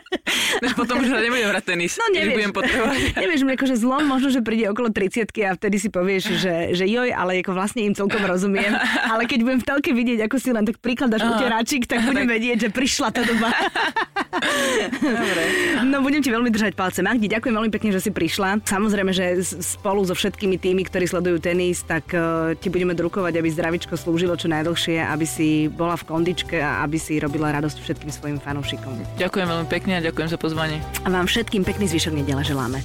Než 0.64 0.72
potom 0.74 1.00
už 1.00 1.08
nebudem 1.10 1.48
hrať 1.50 1.64
tenis. 1.64 1.96
No 1.96 2.06
nevieš, 2.10 2.34
budem 2.36 2.52
potrebovať. 2.54 2.98
nevieš, 3.22 3.40
akože 3.46 3.74
zlom 3.78 4.02
možno, 4.06 4.28
že 4.32 4.40
príde 4.40 4.66
okolo 4.70 4.88
30 4.90 5.30
a 5.46 5.50
vtedy 5.54 5.76
si 5.78 5.88
povieš, 5.92 6.22
že, 6.38 6.54
že 6.74 6.84
joj, 6.86 7.12
ale 7.12 7.42
ako 7.42 7.52
vlastne 7.54 7.84
im 7.84 7.94
celkom 7.94 8.22
rozumiem. 8.24 8.74
Ale 9.06 9.26
keď 9.26 9.40
budem 9.44 9.60
v 9.62 9.66
telke 9.66 9.90
vidieť, 9.92 10.26
ako 10.26 10.36
si 10.38 10.50
len 10.50 10.64
tak 10.66 10.78
prikladaš 10.82 11.22
uteráčik, 11.36 11.86
tak 11.86 12.06
budem 12.06 12.26
vedieť, 12.26 12.66
že 12.66 12.68
prišla 12.72 13.08
tá 13.12 13.22
doba. 13.22 13.48
Dobre. 14.30 15.42
No 15.86 16.00
budem 16.04 16.22
ti 16.22 16.30
veľmi 16.30 16.50
držať 16.54 16.78
palce. 16.78 17.02
Magdi, 17.02 17.26
ďakujem 17.26 17.54
veľmi 17.54 17.72
pekne, 17.72 17.90
že 17.90 18.00
si 18.04 18.10
prišla. 18.14 18.62
Samozrejme, 18.62 19.10
že 19.10 19.42
spolu 19.42 20.06
so 20.06 20.14
všetkými 20.14 20.56
tými, 20.56 20.86
ktorí 20.86 21.10
sledujú 21.10 21.42
tenis, 21.42 21.82
tak 21.82 22.14
uh, 22.14 22.54
ti 22.54 22.70
budeme 22.70 22.94
drukovať, 22.94 23.34
aby 23.42 23.48
zdravičko 23.50 23.98
slúžilo 23.98 24.38
čo 24.38 24.46
najdlhšie, 24.46 25.02
aby 25.02 25.26
si 25.26 25.66
bola 25.66 25.98
v 25.98 26.06
kondičke 26.06 26.62
a 26.62 26.86
aby 26.86 26.96
si 27.00 27.18
robila 27.18 27.50
radosť 27.50 27.82
všetkým 27.82 28.10
svojim 28.14 28.38
fanúšikom. 28.38 29.18
Ďakujem 29.18 29.46
veľmi 29.50 29.68
pekne 29.68 29.92
a 29.98 30.00
ďakujem 30.04 30.28
za 30.30 30.38
pozvanie. 30.38 30.78
A 31.02 31.08
vám 31.10 31.26
všetkým 31.26 31.66
pekný 31.66 31.90
zvyšok 31.90 32.14
nedela 32.14 32.46
želáme. 32.46 32.78